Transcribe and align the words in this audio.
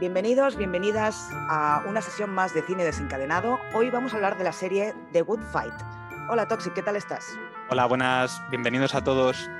Bienvenidos, 0.00 0.54
bienvenidas 0.54 1.28
a 1.50 1.82
una 1.88 2.00
sesión 2.00 2.30
más 2.30 2.54
de 2.54 2.62
cine 2.62 2.84
desencadenado. 2.84 3.58
Hoy 3.74 3.90
vamos 3.90 4.12
a 4.12 4.16
hablar 4.16 4.38
de 4.38 4.44
la 4.44 4.52
serie 4.52 4.94
The 5.12 5.22
Good 5.22 5.40
Fight. 5.52 5.74
Hola 6.30 6.46
Toxic, 6.46 6.72
¿qué 6.72 6.82
tal 6.82 6.94
estás? 6.94 7.26
Hola, 7.68 7.84
buenas, 7.86 8.40
bienvenidos 8.48 8.94
a 8.94 9.02
todos. 9.02 9.50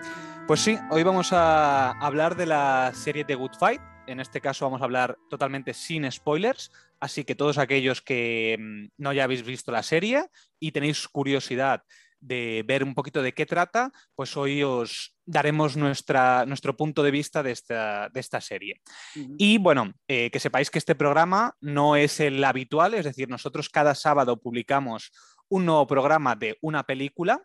Pues 0.46 0.60
sí, 0.60 0.78
hoy 0.90 1.02
vamos 1.02 1.32
a 1.32 1.90
hablar 1.90 2.36
de 2.36 2.46
la 2.46 2.92
serie 2.94 3.24
The 3.24 3.34
Good 3.34 3.54
Fight. 3.58 3.80
En 4.06 4.20
este 4.20 4.40
caso 4.40 4.64
vamos 4.64 4.80
a 4.80 4.84
hablar 4.84 5.18
totalmente 5.28 5.74
sin 5.74 6.08
spoilers, 6.08 6.70
así 7.00 7.24
que 7.24 7.34
todos 7.34 7.58
aquellos 7.58 8.00
que 8.00 8.56
mm, 8.60 9.02
no 9.02 9.12
ya 9.12 9.24
habéis 9.24 9.44
visto 9.44 9.72
la 9.72 9.82
serie 9.82 10.30
y 10.60 10.70
tenéis 10.70 11.08
curiosidad 11.08 11.82
de 12.20 12.64
ver 12.66 12.84
un 12.84 12.94
poquito 12.94 13.22
de 13.22 13.32
qué 13.32 13.46
trata, 13.46 13.92
pues 14.14 14.36
hoy 14.36 14.62
os 14.62 15.16
daremos 15.24 15.76
nuestra, 15.76 16.46
nuestro 16.46 16.76
punto 16.76 17.02
de 17.02 17.10
vista 17.10 17.42
de 17.42 17.52
esta, 17.52 18.08
de 18.08 18.20
esta 18.20 18.40
serie. 18.40 18.80
Y 19.36 19.58
bueno, 19.58 19.92
eh, 20.08 20.30
que 20.30 20.40
sepáis 20.40 20.70
que 20.70 20.78
este 20.78 20.94
programa 20.94 21.54
no 21.60 21.96
es 21.96 22.20
el 22.20 22.42
habitual, 22.42 22.94
es 22.94 23.04
decir, 23.04 23.28
nosotros 23.28 23.68
cada 23.68 23.94
sábado 23.94 24.40
publicamos 24.40 25.12
un 25.48 25.66
nuevo 25.66 25.86
programa 25.86 26.36
de 26.36 26.56
una 26.60 26.84
película. 26.84 27.42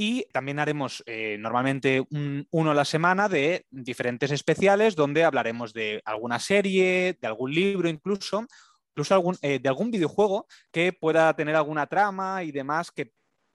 Y 0.00 0.26
también 0.32 0.60
haremos 0.60 1.02
eh, 1.06 1.38
normalmente 1.40 2.06
uno 2.52 2.70
a 2.70 2.74
la 2.74 2.84
semana 2.84 3.28
de 3.28 3.66
diferentes 3.68 4.30
especiales 4.30 4.94
donde 4.94 5.24
hablaremos 5.24 5.72
de 5.72 6.02
alguna 6.04 6.38
serie, 6.38 7.18
de 7.20 7.26
algún 7.26 7.52
libro 7.52 7.88
incluso, 7.88 8.46
incluso 8.92 9.14
algún, 9.14 9.36
eh, 9.42 9.58
de 9.58 9.68
algún 9.68 9.90
videojuego 9.90 10.46
que 10.70 10.92
pueda 10.92 11.34
tener 11.34 11.56
alguna 11.56 11.88
trama 11.88 12.44
y 12.44 12.52
demás 12.52 12.92
que 12.92 13.10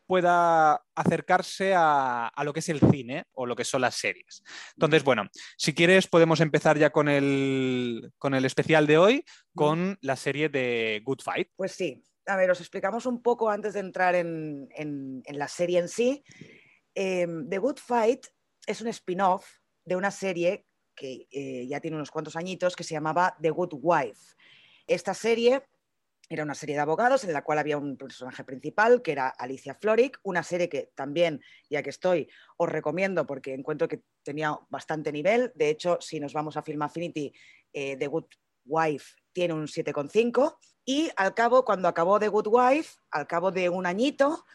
pueda 0.06 0.84
acercarse 0.96 1.74
a, 1.76 2.32
lo 2.44 2.54
que 2.54 2.60
es 2.60 2.70
el 2.70 2.80
cine 2.92 3.26
o 3.34 3.46
lo 3.46 3.56
que 3.56 3.64
son 3.64 3.82
las 3.82 3.96
series. 3.96 4.44
Entonces, 4.76 5.04
bueno, 5.04 5.30
si 5.58 5.74
quieres 5.74 6.08
podemos 6.08 6.40
empezar 6.42 6.78
ya 6.78 6.92
con 6.92 7.10
el, 7.10 8.12
con 8.18 8.34
el 8.34 8.46
especial 8.46 8.88
de 8.88 8.98
hoy, 8.98 9.26
con 9.56 9.98
la 10.02 10.16
serie 10.16 10.50
de 10.50 11.02
Good 11.04 11.22
Fight. 11.22 11.50
Pues 11.56 11.72
sí, 11.74 12.04
a 12.26 12.36
ver, 12.36 12.52
os 12.52 12.60
explicamos 12.60 13.06
un 13.06 13.22
poco 13.22 13.50
antes 13.50 13.74
de 13.74 13.80
entrar 13.80 14.16
en, 14.16 14.70
la 15.28 15.48
serie 15.48 15.80
en 15.80 15.90
sí. 15.90 16.24
Em, 16.96 17.50
The 17.50 17.58
Good 17.58 17.78
Fight 17.78 18.28
es 18.66 18.82
un 18.82 18.88
spin-off 18.88 19.46
de 19.86 19.96
una 19.96 20.12
serie 20.12 20.66
que 20.96 21.28
eh, 21.32 21.66
ya 21.68 21.80
tiene 21.80 21.98
unos 21.98 22.12
cuantos 22.12 22.36
añitos 22.36 22.76
que 22.76 22.84
se 22.84 22.94
llamaba 22.94 23.36
The 23.42 23.50
Good 23.50 23.74
Wife. 23.82 24.36
Esta 24.88 25.14
serie 25.14 25.64
era 26.30 26.44
una 26.44 26.56
serie 26.56 26.76
de 26.76 26.82
abogados 26.82 27.24
en 27.26 27.34
la 27.34 27.44
cual 27.44 27.60
había 27.60 27.78
un 27.78 27.98
personaje 27.98 28.44
principal 28.44 29.02
que 29.02 29.12
era 29.12 29.28
Alicia 29.28 29.76
Floric, 29.76 30.20
una 30.24 30.44
serie 30.44 30.70
que 30.70 30.92
también, 30.96 31.42
ya 31.70 31.84
que 31.84 31.90
estoy, 31.90 32.30
os 32.58 32.70
recomiendo 32.70 33.26
porque 33.26 33.54
encuentro 33.54 33.88
que 33.88 34.04
tenía 34.24 34.58
bastante 34.70 35.12
nivel. 35.12 35.52
De 35.56 35.70
hecho, 35.70 35.98
si 36.00 36.20
nos 36.20 36.34
vamos 36.34 36.58
a 36.58 36.64
Film 36.64 36.82
Affinity, 36.82 37.34
eh, 37.74 37.98
The 37.98 38.08
Good 38.08 38.26
Wife 38.66 39.16
tiene 39.34 39.54
un 39.54 39.68
7,5. 39.68 40.58
Y 40.86 41.10
al 41.16 41.34
cabo, 41.34 41.64
cuando 41.66 41.88
acabó 41.88 42.20
The 42.20 42.28
Good 42.30 42.48
Wife, 42.48 42.98
al 43.12 43.28
cabo 43.28 43.52
de 43.52 43.70
un 43.70 43.86
añito, 43.86 44.46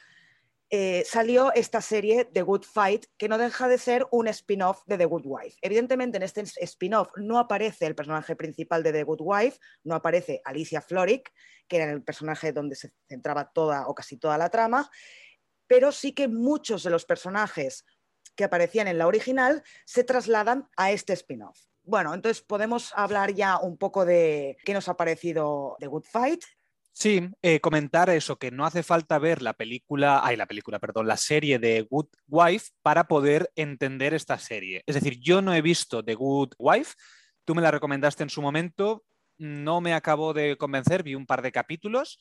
eh, 0.71 1.03
salió 1.07 1.53
esta 1.55 1.81
serie 1.81 2.27
The 2.27 2.43
Good 2.43 2.65
Fight, 2.65 3.07
que 3.17 3.29
no 3.29 3.39
deja 3.39 3.69
de 3.69 3.79
ser 3.79 4.07
un 4.11 4.29
spin-off 4.29 4.83
de 4.87 4.99
The 4.99 5.07
Good 5.07 5.25
Wife. 5.25 5.57
Evidentemente, 5.63 6.19
en 6.19 6.23
este 6.23 6.43
spin-off 6.43 7.09
no 7.17 7.39
aparece 7.39 7.87
el 7.87 7.95
personaje 7.95 8.37
principal 8.37 8.83
de 8.83 8.93
The 8.93 9.05
Good 9.05 9.21
Wife, 9.23 9.59
no 9.85 9.95
aparece 9.95 10.43
Alicia 10.45 10.83
Floric, 10.83 11.33
que 11.67 11.77
era 11.77 11.91
el 11.91 12.03
personaje 12.03 12.53
donde 12.53 12.77
se 12.77 12.93
centraba 13.09 13.51
toda 13.51 13.89
o 13.89 13.95
casi 13.95 14.19
toda 14.19 14.37
la 14.37 14.51
trama, 14.51 14.91
pero 15.67 15.91
sí 15.91 16.13
que 16.13 16.29
muchos 16.29 16.83
de 16.83 16.91
los 16.91 17.05
personajes 17.07 17.85
que 18.37 18.45
aparecían 18.45 18.89
en 18.89 18.99
la 18.99 19.07
original 19.07 19.63
se 19.85 20.05
trasladan 20.05 20.69
a 20.77 20.93
este 20.93 21.13
spin-off. 21.15 21.59
Bueno, 21.83 22.13
entonces 22.13 22.43
podemos 22.43 22.93
hablar 22.95 23.33
ya 23.33 23.59
un 23.59 23.79
poco 23.79 24.05
de 24.05 24.59
qué 24.65 24.75
nos 24.75 24.89
ha 24.89 24.97
parecido 24.97 25.77
The 25.81 25.87
Good 25.87 26.05
Fight. 26.05 26.45
Sí, 27.01 27.31
eh, 27.43 27.61
comentar 27.61 28.11
eso, 28.11 28.41
que 28.41 28.51
no 28.51 28.67
hace 28.67 28.83
falta 28.83 29.21
ver 29.21 29.41
la 29.41 29.53
película, 29.53 30.21
ay, 30.25 30.37
la 30.37 30.47
película, 30.47 30.81
perdón, 30.81 31.07
la 31.07 31.17
serie 31.17 31.61
de 31.61 31.83
Good 31.89 32.09
Wife 32.27 32.71
para 32.83 33.07
poder 33.07 33.53
entender 33.55 34.15
esta 34.15 34.37
serie. 34.37 34.83
Es 34.85 34.97
decir, 34.97 35.21
yo 35.21 35.41
no 35.41 35.55
he 35.55 35.63
visto 35.63 36.05
The 36.05 36.17
Good 36.17 36.55
Wife, 36.59 36.95
tú 37.45 37.55
me 37.55 37.63
la 37.63 37.71
recomendaste 37.71 38.25
en 38.25 38.31
su 38.31 38.43
momento, 38.43 39.05
no 39.39 39.81
me 39.81 39.95
acabó 39.95 40.35
de 40.35 40.57
convencer, 40.57 41.05
vi 41.05 41.15
un 41.15 41.25
par 41.25 41.41
de 41.41 41.53
capítulos 41.53 42.19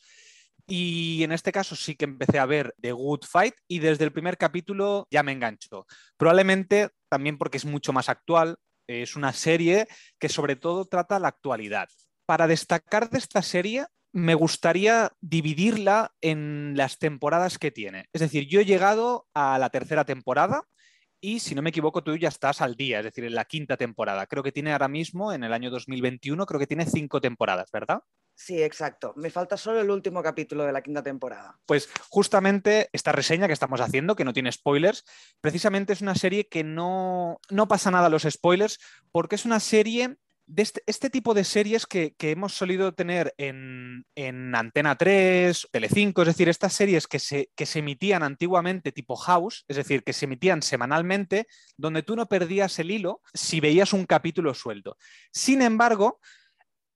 y 0.67 1.23
en 1.23 1.31
este 1.31 1.51
caso 1.51 1.75
sí 1.75 1.95
que 1.95 2.05
empecé 2.05 2.37
a 2.37 2.45
ver 2.45 2.75
The 2.79 2.91
Good 2.91 3.23
Fight 3.27 3.55
y 3.67 3.79
desde 3.79 4.03
el 4.03 4.11
primer 4.11 4.37
capítulo 4.37 5.07
ya 5.09 5.23
me 5.23 5.31
enganchó. 5.31 5.87
Probablemente 6.17 6.89
también 7.09 7.39
porque 7.39 7.57
es 7.57 7.65
mucho 7.65 7.93
más 7.93 8.09
actual, 8.09 8.57
es 8.85 9.15
una 9.15 9.33
serie 9.33 9.87
que 10.19 10.29
sobre 10.29 10.55
todo 10.55 10.85
trata 10.85 11.17
la 11.17 11.29
actualidad. 11.29 11.89
Para 12.27 12.45
destacar 12.45 13.09
de 13.09 13.17
esta 13.17 13.41
serie, 13.41 13.87
me 14.17 14.33
gustaría 14.33 15.11
dividirla 15.21 16.15
en 16.21 16.73
las 16.75 16.97
temporadas 16.97 17.59
que 17.59 17.69
tiene. 17.69 18.09
Es 18.13 18.21
decir, 18.21 18.47
yo 18.47 18.59
he 18.59 18.65
llegado 18.65 19.27
a 19.35 19.59
la 19.59 19.69
tercera 19.69 20.05
temporada 20.05 20.63
y 21.21 21.39
si 21.39 21.53
no 21.53 21.61
me 21.61 21.69
equivoco, 21.69 22.03
tú 22.03 22.17
ya 22.17 22.29
estás 22.29 22.61
al 22.61 22.75
día, 22.75 22.97
es 22.97 23.05
decir, 23.05 23.25
en 23.25 23.35
la 23.35 23.45
quinta 23.45 23.77
temporada. 23.77 24.25
Creo 24.25 24.41
que 24.41 24.51
tiene 24.51 24.71
ahora 24.71 24.87
mismo, 24.87 25.33
en 25.33 25.43
el 25.43 25.53
año 25.53 25.69
2021, 25.69 26.47
creo 26.47 26.59
que 26.59 26.65
tiene 26.65 26.87
cinco 26.87 27.21
temporadas, 27.21 27.69
¿verdad? 27.71 27.99
Sí, 28.33 28.63
exacto. 28.63 29.13
Me 29.17 29.29
falta 29.29 29.55
solo 29.55 29.81
el 29.81 29.89
último 29.91 30.23
capítulo 30.23 30.63
de 30.63 30.71
la 30.71 30.81
quinta 30.81 31.03
temporada. 31.03 31.59
Pues 31.67 31.87
justamente 32.09 32.89
esta 32.93 33.11
reseña 33.11 33.45
que 33.45 33.53
estamos 33.53 33.81
haciendo, 33.81 34.15
que 34.15 34.25
no 34.25 34.33
tiene 34.33 34.51
spoilers, 34.51 35.05
precisamente 35.41 35.93
es 35.93 36.01
una 36.01 36.15
serie 36.15 36.47
que 36.47 36.63
no, 36.63 37.39
no 37.51 37.67
pasa 37.67 37.91
nada 37.91 38.07
a 38.07 38.09
los 38.09 38.23
spoilers, 38.23 38.79
porque 39.11 39.35
es 39.35 39.45
una 39.45 39.59
serie 39.59 40.17
de 40.47 40.63
este, 40.63 40.81
este, 40.87 41.09
tipo 41.09 41.33
de 41.33 41.43
series 41.43 41.85
que, 41.85 42.15
hemos 42.19 42.53
solido 42.53 42.93
tener 42.93 43.33
en, 43.37 44.05
Antena 44.55 44.95
3, 44.95 45.67
Telecinco, 45.71 46.21
es 46.21 46.29
decir, 46.29 46.47
estas 46.47 46.73
series 46.73 47.05
que 47.05 47.19
se, 47.19 47.51
que 47.55 47.65
se 47.65 47.79
emitían 47.79 48.23
antiguamente 48.23 48.91
tipo 48.91 49.17
House, 49.17 49.65
es 49.67 49.75
decir, 49.75 50.03
que 50.03 50.13
se 50.13 50.25
emitían 50.25 50.61
semanalmente, 50.61 51.47
donde 51.75 52.01
tú 52.01 52.15
no 52.15 52.27
perdías 52.27 52.79
el 52.79 52.91
hilo 52.91 53.21
si 53.33 53.59
veías 53.59 53.91
un 53.91 54.05
capítulo 54.05 54.53
suelto. 54.53 54.97
Sin 55.31 55.61
embargo, 55.61 56.19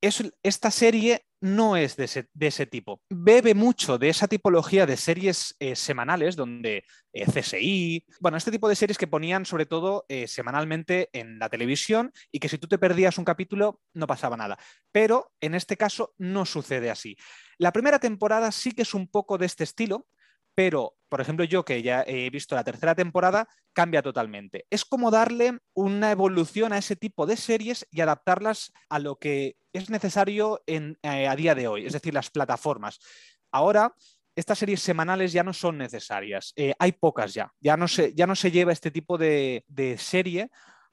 esta 0.01 0.72
serie 0.72 1.25
no 1.41 1.75
es 1.75 1.96
de 1.96 2.06
ese, 2.40 2.66
tipo. 2.68 3.02
Bebe 3.09 3.56
mucho 3.56 3.97
de 3.97 4.09
esa 4.09 4.28
tipología 4.28 4.85
de 4.85 4.96
series 4.96 5.56
eh, 5.59 5.75
semanales, 5.75 6.35
donde 6.35 6.85
eh, 7.13 7.25
CSI, 7.25 8.06
bueno, 8.19 8.38
este 8.38 8.52
tipo 8.52 8.69
de 8.69 8.75
series 8.75 8.97
que 8.97 9.07
ponían 9.07 9.46
sobre 9.46 9.66
todo 9.66 10.06
eh, 10.07 10.28
semanalmente 10.28 11.09
en 11.13 11.40
la 11.40 11.50
televisión 11.50 12.12
y 12.31 12.40
que 12.40 12.47
si 12.47 12.59
tú 12.59 12.68
te 12.68 12.78
perdías 12.78 13.18
un 13.18 13.25
capítulo 13.25 13.81
no 13.94 14.06
pasaba 14.06 14.38
nada. 14.38 14.57
Pero 14.91 15.31
en 15.41 15.56
este 15.56 15.78
caso 15.78 16.13
no 16.19 16.46
sucede 16.46 16.91
así. 16.91 17.18
La 17.57 17.74
primera 17.74 18.00
temporada 18.00 18.51
sí 18.51 18.72
que 18.72 18.84
es 18.84 18.94
un 18.94 19.07
poco 19.07 19.40
de 19.40 19.47
este 19.47 19.63
estilo, 19.63 20.07
pero, 20.56 20.95
por 21.09 21.22
ejemplo, 21.22 21.45
yo 21.45 21.66
que 21.66 21.81
ya 21.81 22.03
he 22.06 22.29
visto 22.29 22.56
la 22.56 22.63
tercera 22.63 22.95
temporada, 22.95 23.47
cambia 23.73 24.01
totalmente. 24.01 24.66
Es 24.69 24.85
como 24.85 25.12
darle 25.12 25.59
una 25.73 26.12
evolución 26.12 26.73
a 26.73 26.78
ese 26.78 26.95
tipo 26.95 27.25
de 27.25 27.38
series 27.38 27.88
y 27.91 28.01
adaptarlas 28.01 28.72
a 28.89 29.00
lo 29.00 29.17
que 29.17 29.57
es 29.73 29.89
necesario 29.89 30.62
en, 30.66 30.97
eh, 31.03 31.28
a 31.28 31.35
día 31.35 31.56
de 31.56 31.67
hoy, 31.67 31.85
es 31.85 31.94
decir, 31.94 32.13
las 32.13 32.29
plataformas. 32.29 33.00
Ahora, 33.51 33.94
estas 34.35 34.59
series 34.59 34.81
semanales 34.81 35.34
ya 35.34 35.44
no 35.44 35.53
son 35.53 35.78
necesarias, 35.78 36.53
eh, 36.56 36.73
hay 36.79 36.94
pocas 36.94 37.33
ya, 37.33 37.51
ya 37.59 37.75
no, 37.75 37.88
se, 37.88 38.13
lleva 38.51 38.72
este 38.72 38.91
tipo 38.91 39.18
de, 39.18 39.66
de 39.68 39.97
serie 39.97 40.50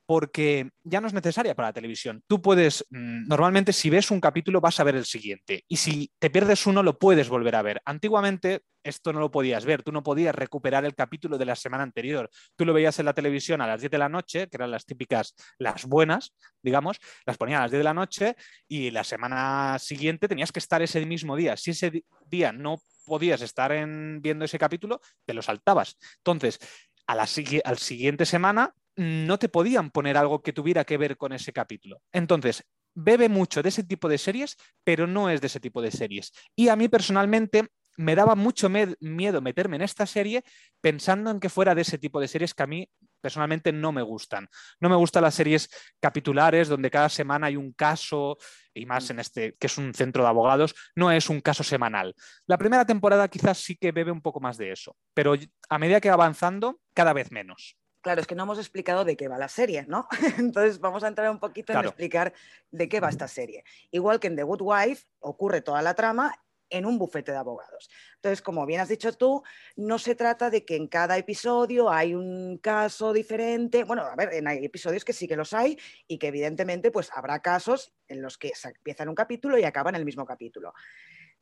porque 0.08 0.70
ya 0.84 1.02
no 1.02 1.06
es 1.06 1.12
necesaria 1.12 1.54
para 1.54 1.69
la 1.69 1.74
televisión. 1.74 2.24
Tú 2.26 2.41
puedes, 2.41 2.82
mm, 2.88 3.28
normalmente 3.28 3.74
si 3.74 3.91
ves 3.91 4.10
un 4.10 4.22
capítulo 4.22 4.58
vas 4.58 4.80
a 4.80 4.84
ver 4.84 4.96
el 4.96 5.04
siguiente 5.04 5.66
y 5.69 5.76
si 5.76 6.10
te 6.19 6.31
pierdes 6.31 6.66
uno 6.66 6.82
lo 6.82 6.99
puedes 6.99 7.28
volver 7.28 7.55
a 7.55 7.60
ver. 7.60 7.82
Antiguamente 7.84 8.62
esto 8.82 9.12
no 9.12 9.20
lo 9.20 9.31
podías 9.31 9.66
ver, 9.66 9.82
tú 9.82 9.93
no 9.93 10.02
podías 10.02 10.34
recuperar 10.34 10.87
el 10.87 10.94
capítulo 10.94 11.37
de 11.37 11.44
la 11.44 11.55
semana 11.55 11.82
anterior. 11.82 12.31
Tú 12.56 12.64
lo 12.64 12.72
veías 12.72 12.99
en 12.99 13.05
la 13.05 13.12
televisión 13.12 13.60
a 13.60 13.66
las 13.66 13.82
10 13.82 13.90
de 13.90 13.99
la 13.99 14.08
noche, 14.08 14.49
que 14.49 14.56
eran 14.56 14.70
las 14.70 14.87
típicas, 14.87 15.34
las 15.58 15.84
buenas, 15.84 16.32
digamos, 16.62 16.99
las 17.26 17.37
ponían 17.37 17.58
a 17.58 17.64
las 17.64 17.72
10 17.72 17.81
de 17.81 17.84
la 17.84 17.93
noche 17.93 18.34
y 18.66 18.90
la 18.90 19.04
semana 19.04 19.78
siguiente 19.78 20.26
tenías 20.26 20.52
que 20.52 20.61
estar 20.61 20.81
ese 20.81 21.04
mismo 21.04 21.37
día. 21.37 21.54
Si 21.58 21.72
ese 21.72 22.02
día 22.25 22.50
no 22.50 22.81
podías 23.04 23.43
estar 23.43 23.72
en, 23.72 24.22
viendo 24.22 24.46
ese 24.46 24.58
capítulo, 24.58 25.02
te 25.26 25.34
lo 25.34 25.43
saltabas. 25.43 25.99
Entonces, 26.25 26.58
a 27.06 27.14
la, 27.14 27.28
al 27.64 27.78
siguiente 27.78 28.25
semana 28.25 28.72
no 28.99 29.39
te 29.39 29.49
podían 29.49 29.91
poner 29.91 30.17
algo 30.17 30.43
que 30.43 30.53
tuviera 30.53 30.85
que 30.85 30.99
ver 30.99 31.17
con 31.17 31.33
ese 31.33 31.53
capítulo. 31.53 32.03
Entonces, 32.12 32.65
bebe 32.95 33.29
mucho 33.29 33.62
de 33.62 33.69
ese 33.69 33.85
tipo 33.85 34.09
de 34.09 34.19
series, 34.19 34.56
pero 34.83 35.06
no 35.06 35.31
es 35.31 35.41
de 35.41 35.47
ese 35.47 35.61
tipo 35.61 35.81
de 35.81 35.93
series. 35.93 36.33
Y 36.56 36.69
a 36.69 36.75
mí 36.75 36.89
personalmente 36.89 37.69
me 37.97 38.17
daba 38.17 38.35
mucho 38.35 38.69
miedo 38.69 39.41
meterme 39.41 39.77
en 39.77 39.83
esta 39.83 40.05
serie 40.05 40.43
pensando 40.81 41.31
en 41.31 41.39
que 41.39 41.49
fuera 41.49 41.75
de 41.75 41.83
ese 41.83 41.99
tipo 41.99 42.21
de 42.21 42.29
series 42.29 42.55
que 42.55 42.62
a 42.65 42.67
mí 42.67 42.89
personalmente 43.21 43.73
no 43.73 43.93
me 43.93 44.03
gustan. 44.03 44.49
No 44.81 44.89
me 44.89 44.97
gustan 44.97 45.23
las 45.23 45.35
series 45.35 45.69
capitulares 46.00 46.69
donde 46.69 46.91
cada 46.91 47.09
semana 47.09 47.47
hay 47.47 47.56
un 47.56 47.73
caso 47.73 48.37
y 48.75 48.85
más 48.85 49.11
en 49.11 49.21
este 49.21 49.55
que 49.61 49.69
es 49.69 49.79
un 49.79 49.95
centro 49.95 50.25
de 50.25 50.29
abogados, 50.29 50.75
no 50.97 51.12
es 51.12 51.29
un 51.29 51.41
caso 51.41 51.62
semanal. 51.62 52.15
La 52.47 52.59
primera 52.59 52.85
temporada 52.85 53.29
quizás 53.29 53.59
sí 53.59 53.77
que 53.77 53.93
bebe 53.93 54.11
un 54.11 54.23
poco 54.23 54.41
más 54.41 54.56
de 54.59 54.73
eso, 54.73 54.97
pero 55.15 55.35
a 55.69 55.79
medida 55.79 56.00
que 56.00 56.09
va 56.09 56.15
avanzando, 56.15 56.81
cada 56.95 57.12
vez 57.12 57.31
menos. 57.31 57.77
Claro, 58.00 58.21
es 58.21 58.27
que 58.27 58.35
no 58.35 58.45
hemos 58.45 58.59
explicado 58.59 59.05
de 59.05 59.17
qué 59.17 59.29
va 59.29 59.39
la 59.39 59.49
serie, 59.49 59.85
¿no? 59.89 60.09
Entonces 60.39 60.79
vamos 60.79 61.03
a 61.03 61.09
entrar 61.09 61.31
un 61.31 61.41
poquito 61.41 61.73
en 61.73 61.81
explicar 61.81 62.33
de 62.71 62.89
qué 62.89 63.00
va 63.00 63.09
esta 63.09 63.29
serie. 63.29 63.65
Igual 63.91 64.21
que 64.21 64.29
en 64.29 64.37
The 64.37 64.45
Good 64.45 64.62
Wife 64.62 65.06
ocurre 65.21 65.61
toda 65.61 65.83
la 65.83 65.95
trama 65.95 66.35
en 66.71 66.87
un 66.87 66.99
bufete 66.99 67.33
de 67.33 67.39
abogados. 67.39 67.89
Entonces, 68.17 68.43
como 68.43 68.67
bien 68.67 68.81
has 68.81 68.89
dicho 68.89 69.12
tú, 69.12 69.43
no 69.77 69.99
se 69.99 70.15
trata 70.15 70.50
de 70.50 70.65
que 70.65 70.77
en 70.77 70.87
cada 70.87 71.17
episodio 71.17 71.91
hay 71.91 72.15
un 72.15 72.59
caso 72.59 73.12
diferente. 73.12 73.85
Bueno, 73.85 74.03
a 74.03 74.15
ver, 74.17 74.47
hay 74.47 74.65
episodios 74.65 75.05
que 75.05 75.12
sí 75.12 75.27
que 75.27 75.37
los 75.37 75.53
hay 75.53 75.79
y 76.06 76.19
que 76.19 76.29
evidentemente 76.29 76.91
pues 76.91 77.11
habrá 77.15 77.41
casos 77.41 77.93
en 78.06 78.23
los 78.23 78.39
que 78.39 78.53
se 78.55 78.69
empieza 78.69 79.03
en 79.03 79.09
un 79.09 79.15
capítulo 79.15 79.59
y 79.59 79.65
acaba 79.65 79.91
en 79.91 79.97
el 79.97 80.05
mismo 80.05 80.27
capítulo. 80.27 80.75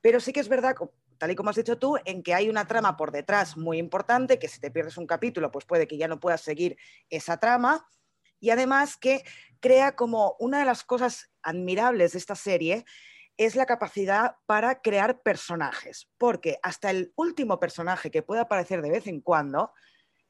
Pero 0.07 0.21
sí 0.21 0.33
que 0.33 0.39
es 0.39 0.49
verdad, 0.49 0.77
tal 1.19 1.31
y 1.33 1.35
como 1.35 1.51
has 1.51 1.57
dicho 1.57 1.81
tú, 1.81 1.97
en 2.05 2.23
que 2.23 2.33
hay 2.33 2.49
una 2.49 2.69
trama 2.69 2.97
por 2.97 3.11
detrás 3.11 3.57
muy 3.57 3.79
importante, 3.79 4.39
que 4.39 4.47
si 4.47 4.61
te 4.61 4.71
pierdes 4.71 4.99
un 4.99 5.07
capítulo, 5.09 5.51
pues 5.51 5.65
puede 5.65 5.89
que 5.89 5.97
ya 5.97 6.07
no 6.07 6.21
puedas 6.21 6.43
seguir 6.43 6.77
esa 7.11 7.39
trama. 7.39 7.89
Y 8.39 8.51
además 8.51 8.97
que 8.97 9.25
crea 9.59 9.97
como 9.97 10.37
una 10.39 10.61
de 10.61 10.65
las 10.65 10.85
cosas 10.85 11.33
admirables 11.43 12.13
de 12.13 12.19
esta 12.21 12.37
serie 12.37 12.85
es 13.37 13.57
la 13.57 13.67
capacidad 13.67 14.37
para 14.47 14.81
crear 14.81 15.23
personajes, 15.23 16.09
porque 16.19 16.61
hasta 16.63 16.89
el 16.93 17.13
último 17.17 17.59
personaje 17.59 18.13
que 18.13 18.23
pueda 18.23 18.43
aparecer 18.43 18.83
de 18.83 18.91
vez 18.91 19.09
en 19.09 19.21
cuando, 19.21 19.73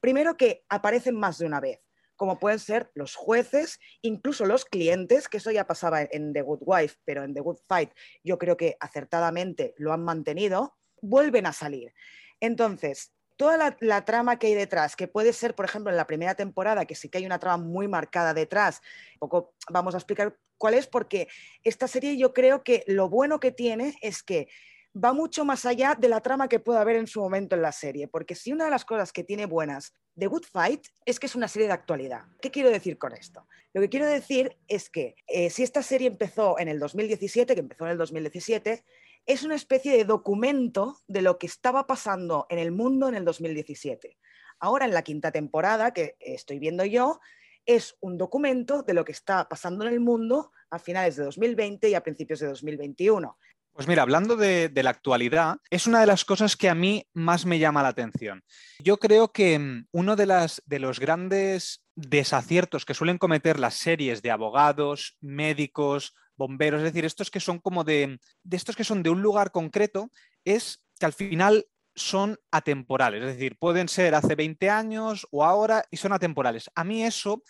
primero 0.01 0.39
que 0.39 0.65
aparecen 0.71 1.21
más 1.21 1.37
de 1.37 1.45
una 1.45 1.61
vez, 1.61 1.86
como 2.17 2.39
pueden 2.39 2.59
ser 2.59 2.91
los 2.95 3.15
jueces, 3.15 3.79
incluso 4.03 4.47
los 4.47 4.65
clientes, 4.65 5.29
que 5.29 5.37
eso 5.37 5.51
ya 5.51 5.67
pasaba 5.67 6.03
en 6.03 6.33
The 6.33 6.43
Good 6.43 6.63
Wife, 6.63 6.97
pero 7.05 7.25
en 7.25 7.35
The 7.35 7.41
Good 7.41 7.59
Fight 7.67 7.91
yo 8.25 8.39
creo 8.39 8.57
que 8.57 8.77
acertadamente 8.81 9.75
lo 9.77 9.93
han 9.93 10.03
mantenido, 10.03 10.77
vuelven 11.01 11.47
a 11.47 11.53
salir. 11.53 11.95
Entonces, 12.41 13.13
toda 13.37 13.77
la, 13.81 14.05
trama 14.05 14.39
que 14.39 14.49
hay 14.49 14.55
detrás, 14.55 14.97
que 14.97 15.09
puede 15.09 15.33
ser, 15.33 15.55
por 15.55 15.67
ejemplo, 15.67 15.91
en 15.91 15.97
la 15.97 16.07
primera 16.07 16.35
temporada, 16.35 16.87
que 16.87 16.95
sí 16.95 17.09
que 17.09 17.19
hay 17.19 17.27
una 17.27 17.39
trama 17.39 17.63
muy 17.63 17.87
marcada 17.87 18.35
detrás, 18.35 18.81
poco 19.19 19.55
vamos 19.71 19.95
a 19.95 19.99
explicar 19.99 20.37
cuál 20.59 20.75
es, 20.75 20.87
porque 20.87 21.29
esta 21.63 21.87
serie 21.87 22.17
yo 22.17 22.33
creo 22.33 22.65
que 22.65 22.83
lo 22.87 23.09
bueno 23.09 23.41
que 23.41 23.53
tiene 23.53 23.95
es 24.01 24.23
que 24.23 24.49
va 24.97 25.13
mucho 25.13 25.45
más 25.45 25.67
allá 25.67 25.95
de 25.99 26.09
la 26.09 26.21
trama 26.21 26.49
que 26.49 26.61
pueda 26.61 26.81
haber 26.81 26.97
en 26.97 27.07
su 27.07 27.21
momento 27.21 27.55
en 27.55 27.63
la 27.63 27.73
serie, 27.73 28.09
porque 28.09 28.35
si 28.35 28.53
una 28.53 28.65
de 28.65 28.71
las 28.71 28.85
cosas 28.85 29.13
que 29.13 29.25
tiene 29.25 29.47
buenas 29.47 29.95
de 30.15 30.27
Good 30.27 30.45
Fight 30.51 30.87
es 31.05 31.21
que 31.21 31.27
es 31.27 31.35
una 31.35 31.49
serie 31.49 31.69
de 31.69 31.75
actualidad. 31.75 32.25
¿Qué 32.41 32.51
quiero 32.51 32.71
decir 32.71 32.97
con 32.97 33.13
esto? 33.13 33.47
Lo 33.75 33.83
que 33.83 33.91
quiero 33.91 34.07
decir 34.07 34.57
es 34.69 34.89
que 34.89 35.17
eh, 35.27 35.51
si 35.51 35.63
esta 35.63 35.83
serie 35.83 36.09
empezó 36.09 36.59
en 36.59 36.69
el 36.69 36.79
2017, 36.79 37.55
que 37.55 37.61
empezó 37.61 37.85
en 37.85 37.91
el 37.91 37.99
2017, 37.99 38.85
es 39.27 39.43
una 39.43 39.57
especie 39.57 39.97
de 39.97 40.05
documento 40.05 40.99
de 41.09 41.21
lo 41.21 41.39
que 41.39 41.47
estaba 41.47 41.87
pasando 41.87 42.47
en 42.49 42.59
el 42.59 42.73
mundo 42.73 43.09
en 43.09 43.17
el 43.17 43.25
2017. 43.25 44.17
Ahora 44.61 44.87
en 44.87 44.95
la 44.95 45.03
quinta 45.03 45.31
temporada 45.33 45.93
que 45.93 46.17
estoy 46.21 46.59
viendo 46.59 46.85
yo, 46.85 47.21
es 47.67 47.97
un 48.01 48.17
documento 48.17 48.83
de 48.83 48.95
lo 48.95 49.05
que 49.05 49.13
está 49.13 49.49
pasando 49.49 49.85
en 49.85 49.93
el 49.93 50.01
mundo 50.01 50.53
a 50.71 50.79
finales 50.79 51.17
de 51.17 51.25
2020 51.25 51.91
y 51.91 51.95
a 51.95 52.03
principios 52.03 52.39
de 52.41 52.47
2021. 52.47 53.37
Pues 53.77 53.89
mira, 53.89 54.01
hablando 54.01 54.37
de, 54.37 54.71
la 54.75 54.89
actualidad, 54.89 55.59
es 55.69 55.87
una 55.87 56.01
de 56.01 56.07
las 56.07 56.25
cosas 56.25 56.57
que 56.57 56.71
a 56.71 56.75
mí 56.75 57.07
más 57.13 57.45
me 57.45 57.59
llama 57.59 57.83
la 57.83 57.89
atención. 57.89 58.43
Yo 58.83 58.97
creo 58.97 59.33
que 59.33 59.59
mm, 59.59 59.89
uno 59.93 60.17
de, 60.17 60.51
de 60.65 60.79
los 60.79 60.99
grandes 60.99 61.85
desaciertos 61.95 62.87
que 62.87 62.95
suelen 62.95 63.19
cometer 63.19 63.61
las 63.61 63.75
series 63.75 64.23
de 64.23 64.31
abogados, 64.31 65.19
médicos, 65.21 66.15
bomberos, 66.39 66.79
es 66.79 66.85
decir, 66.85 67.05
estos 67.05 67.31
que 67.31 67.39
son 67.39 67.59
como 67.59 67.85
de, 67.85 68.19
de 68.43 68.57
estos 68.57 68.77
que 68.77 68.85
son 68.85 69.03
de 69.03 69.11
un 69.11 69.21
lugar 69.21 69.51
concreto, 69.51 70.11
es 70.43 70.83
que 70.99 71.05
al 71.05 71.13
final 71.13 71.67
son 71.95 72.39
atemporales, 72.51 73.23
es 73.25 73.37
decir, 73.37 73.59
pueden 73.59 73.89
ser 73.89 74.15
hace 74.15 74.35
20 74.37 74.71
años 74.71 75.27
o 75.31 75.45
ahora 75.45 75.85
y 75.91 75.99
son 75.99 76.15
atemporales. 76.15 76.71
A 76.75 76.83
mí 76.83 77.05
eso 77.05 77.43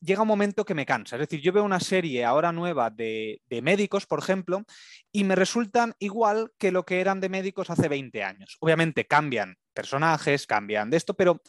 llega 0.00 0.22
un 0.22 0.28
momento 0.28 0.64
que 0.64 0.74
me 0.74 0.86
cansa. 0.86 1.16
Es 1.16 1.20
decir, 1.20 1.40
yo 1.40 1.52
veo 1.52 1.64
una 1.64 1.80
serie 1.80 2.24
ahora 2.24 2.52
nueva 2.52 2.90
de, 2.90 3.40
médicos, 3.62 4.06
por 4.06 4.18
ejemplo, 4.18 4.64
y 5.12 5.24
me 5.24 5.34
resultan 5.34 5.94
igual 5.98 6.52
que 6.58 6.72
lo 6.72 6.84
que 6.84 7.00
eran 7.00 7.20
de 7.20 7.28
médicos 7.28 7.70
hace 7.70 7.88
20 7.88 8.22
años. 8.22 8.56
Obviamente 8.60 9.06
cambian 9.06 9.56
personajes, 9.72 10.46
cambian 10.46 10.90
de 10.90 10.96
esto, 10.96 11.14
pero 11.14 11.40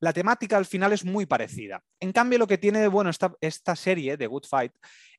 la 0.00 0.12
temática 0.12 0.56
al 0.56 0.66
final 0.66 0.92
es 0.92 1.04
muy 1.04 1.26
parecida. 1.26 1.82
En 2.00 2.12
cambio, 2.12 2.38
lo 2.38 2.46
que 2.46 2.58
tiene 2.58 2.80
de 2.80 2.88
bueno 2.88 3.10
esta, 3.10 3.34
esta 3.40 3.74
serie 3.74 4.16
de 4.16 4.26
Good 4.26 4.44
Fight 4.48 4.72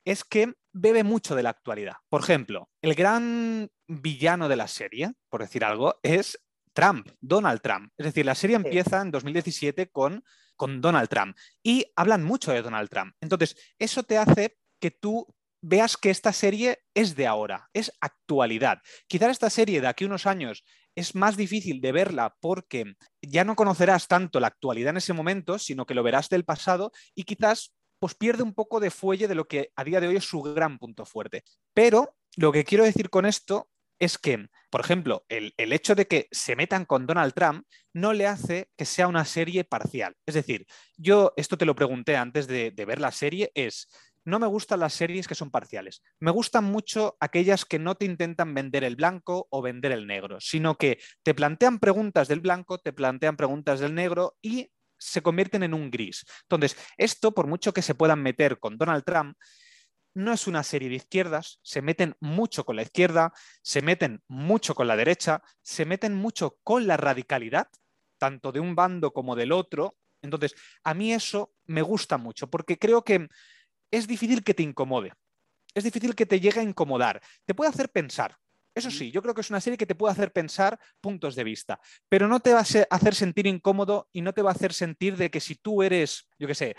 es 0.06 0.24
que 0.24 0.54
bebe 0.72 1.04
mucho 1.04 1.36
de 1.36 1.44
la 1.44 1.50
actualidad. 1.50 1.96
Por 2.08 2.22
ejemplo, 2.22 2.70
el 2.82 2.96
gran 2.96 3.70
villano 3.88 4.48
de 4.48 4.56
la 4.56 4.68
serie, 4.68 5.12
por 5.30 5.42
decir 5.42 5.66
algo, 5.66 6.00
es 6.04 6.40
Trump, 6.74 7.10
Donald 7.20 7.62
Trump. 7.62 7.92
Es 7.98 8.06
decir, 8.06 8.26
la 8.26 8.36
serie 8.36 8.56
empieza 8.56 9.02
en 9.02 9.12
2017 9.12 9.90
con 9.90 10.24
con 10.60 10.82
Donald 10.82 11.08
Trump. 11.08 11.38
Y 11.64 11.86
hablan 11.96 12.24
mucho 12.24 12.52
de 12.52 12.62
Donald 12.62 12.90
Trump. 12.90 13.16
Entonces, 13.22 13.56
eso 13.80 14.04
te 14.04 14.18
hace 14.18 14.58
que 14.82 14.92
tú 14.92 15.26
veas 15.62 15.96
que 15.98 16.10
esta 16.10 16.34
serie 16.34 16.80
es 16.94 17.16
de 17.16 17.28
ahora, 17.28 17.70
es 17.74 17.92
actualidad. 18.02 18.80
Quizás 19.08 19.32
esta 19.32 19.50
serie 19.50 19.82
de 19.82 19.88
aquí 19.88 20.06
unos 20.06 20.26
años 20.26 20.64
es 20.96 21.16
más 21.16 21.38
difícil 21.38 21.82
de 21.82 21.92
verla 21.92 22.36
porque 22.42 22.94
ya 23.22 23.44
no 23.44 23.56
conocerás 23.56 24.08
tanto 24.08 24.40
la 24.40 24.48
actualidad 24.48 24.92
en 24.92 24.98
ese 24.98 25.14
momento, 25.14 25.58
sino 25.60 25.86
que 25.86 25.94
lo 25.94 26.04
verás 26.04 26.30
del 26.30 26.46
pasado 26.46 26.92
y 27.16 27.24
quizás 27.24 27.74
pues 28.00 28.16
pierde 28.16 28.44
un 28.44 28.54
poco 28.54 28.80
de 28.80 28.92
fuelle 28.92 29.28
de 29.28 29.36
lo 29.36 29.48
que 29.48 29.72
a 29.76 29.84
día 29.84 30.00
de 30.00 30.08
hoy 30.08 30.18
es 30.18 30.26
su 30.26 30.42
gran 30.42 30.78
punto 30.78 31.06
fuerte. 31.06 31.44
Pero 31.74 32.16
lo 32.36 32.52
que 32.52 32.64
quiero 32.64 32.84
decir 32.84 33.10
con 33.10 33.26
esto 33.26 33.70
es 34.00 34.18
que, 34.18 34.48
por 34.70 34.82
ejemplo, 34.82 35.26
el, 35.30 35.54
hecho 35.58 35.96
de 35.96 36.08
que 36.08 36.28
se 36.32 36.56
metan 36.56 36.86
con 36.86 37.08
Donald 37.08 37.34
Trump 37.34 37.66
no 37.94 38.14
le 38.14 38.28
hace 38.28 38.70
que 38.78 38.86
sea 38.86 39.08
una 39.08 39.26
serie 39.26 39.64
parcial. 39.64 40.16
Es 40.26 40.36
decir, 40.36 40.66
yo 40.98 41.34
esto 41.38 41.58
te 41.58 41.66
lo 41.66 41.76
pregunté 41.76 42.16
antes 42.16 42.48
de, 42.48 42.72
de 42.72 42.86
ver 42.86 43.00
la 43.00 43.12
serie, 43.12 43.52
es, 43.56 43.88
no 44.26 44.40
me 44.40 44.48
gustan 44.48 44.80
las 44.80 44.94
series 44.94 45.28
que 45.28 45.36
son 45.36 45.52
parciales. 45.52 46.04
Me 46.20 46.32
gustan 46.32 46.66
mucho 46.66 47.18
aquellas 47.20 47.66
que 47.66 47.80
no 47.80 47.96
te 47.96 48.06
intentan 48.06 48.54
vender 48.54 48.84
el 48.84 48.96
blanco 48.96 49.48
o 49.50 49.62
vender 49.62 49.92
el 49.92 50.08
negro, 50.08 50.40
sino 50.40 50.76
que 50.76 51.00
te 51.24 51.34
plantean 51.34 51.80
preguntas 51.80 52.28
del 52.28 52.40
blanco, 52.40 52.78
te 52.78 52.94
plantean 52.94 53.38
preguntas 53.38 53.80
del 53.80 53.96
negro 53.96 54.38
y 54.42 54.72
se 55.00 55.22
convierten 55.22 55.64
en 55.64 55.74
un 55.74 55.90
gris. 55.90 56.26
Entonces, 56.44 56.78
esto, 56.98 57.34
por 57.34 57.48
mucho 57.48 57.74
que 57.74 57.82
se 57.82 57.96
puedan 57.96 58.22
meter 58.22 58.60
con 58.60 58.78
Donald 58.78 59.04
Trump, 59.04 59.38
no 60.14 60.34
es 60.34 60.48
una 60.48 60.64
serie 60.64 60.90
de 60.90 60.96
izquierdas, 60.96 61.60
se 61.62 61.82
meten 61.82 62.16
mucho 62.20 62.66
con 62.66 62.76
la 62.76 62.82
izquierda, 62.82 63.34
se 63.62 63.82
meten 63.82 64.24
mucho 64.28 64.76
con 64.76 64.88
la 64.88 64.96
derecha, 64.96 65.42
se 65.62 65.86
meten 65.86 66.16
mucho 66.16 66.58
con 66.64 66.88
la 66.88 66.98
radicalidad, 66.98 67.68
tanto 68.18 68.52
de 68.52 68.60
un 68.60 68.76
bando 68.76 69.12
como 69.12 69.36
del 69.36 69.52
otro. 69.52 69.98
Entonces, 70.22 70.56
a 70.84 70.94
mí 70.94 71.14
eso 71.14 71.54
me 71.66 71.82
gusta 71.82 72.18
mucho, 72.18 72.50
porque 72.50 72.78
creo 72.78 73.04
que 73.04 73.30
es 73.92 74.08
difícil 74.08 74.44
que 74.44 74.54
te 74.54 74.64
incomode, 74.64 75.14
es 75.74 75.84
difícil 75.84 76.16
que 76.16 76.26
te 76.26 76.40
llegue 76.40 76.60
a 76.60 76.64
incomodar, 76.64 77.22
te 77.46 77.56
puede 77.56 77.70
hacer 77.70 77.90
pensar. 77.90 78.36
Eso 78.76 78.92
sí, 78.92 79.12
yo 79.12 79.22
creo 79.22 79.34
que 79.34 79.42
es 79.42 79.50
una 79.50 79.60
serie 79.60 79.78
que 79.78 79.86
te 79.86 79.96
puede 79.96 80.14
hacer 80.14 80.32
pensar 80.32 80.80
puntos 81.02 81.36
de 81.36 81.44
vista, 81.44 81.80
pero 82.08 82.28
no 82.28 82.40
te 82.40 82.54
va 82.54 82.60
a 82.60 82.96
hacer 82.96 83.16
sentir 83.16 83.48
incómodo 83.48 84.10
y 84.14 84.22
no 84.22 84.34
te 84.34 84.42
va 84.42 84.52
a 84.52 84.54
hacer 84.54 84.74
sentir 84.74 85.18
de 85.18 85.32
que 85.32 85.40
si 85.40 85.56
tú 85.56 85.82
eres, 85.82 86.30
yo 86.38 86.48
qué 86.48 86.56
sé, 86.56 86.76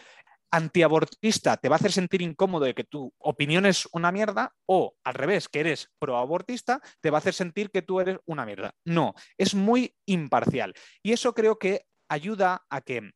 antiabortista 0.50 1.56
te 1.56 1.68
va 1.68 1.76
a 1.76 1.78
hacer 1.78 1.92
sentir 1.92 2.22
incómodo 2.22 2.64
de 2.64 2.74
que 2.74 2.84
tu 2.84 3.12
opinión 3.18 3.66
es 3.66 3.88
una 3.92 4.12
mierda 4.12 4.54
o 4.66 4.96
al 5.04 5.14
revés, 5.14 5.48
que 5.48 5.60
eres 5.60 5.90
proabortista, 5.98 6.80
te 7.00 7.10
va 7.10 7.18
a 7.18 7.20
hacer 7.20 7.34
sentir 7.34 7.70
que 7.70 7.82
tú 7.82 8.00
eres 8.00 8.18
una 8.26 8.44
mierda. 8.44 8.74
No, 8.84 9.14
es 9.38 9.54
muy 9.54 9.96
imparcial. 10.06 10.74
Y 11.02 11.12
eso 11.12 11.34
creo 11.34 11.58
que 11.58 11.86
ayuda 12.08 12.66
a 12.68 12.80
que 12.80 13.12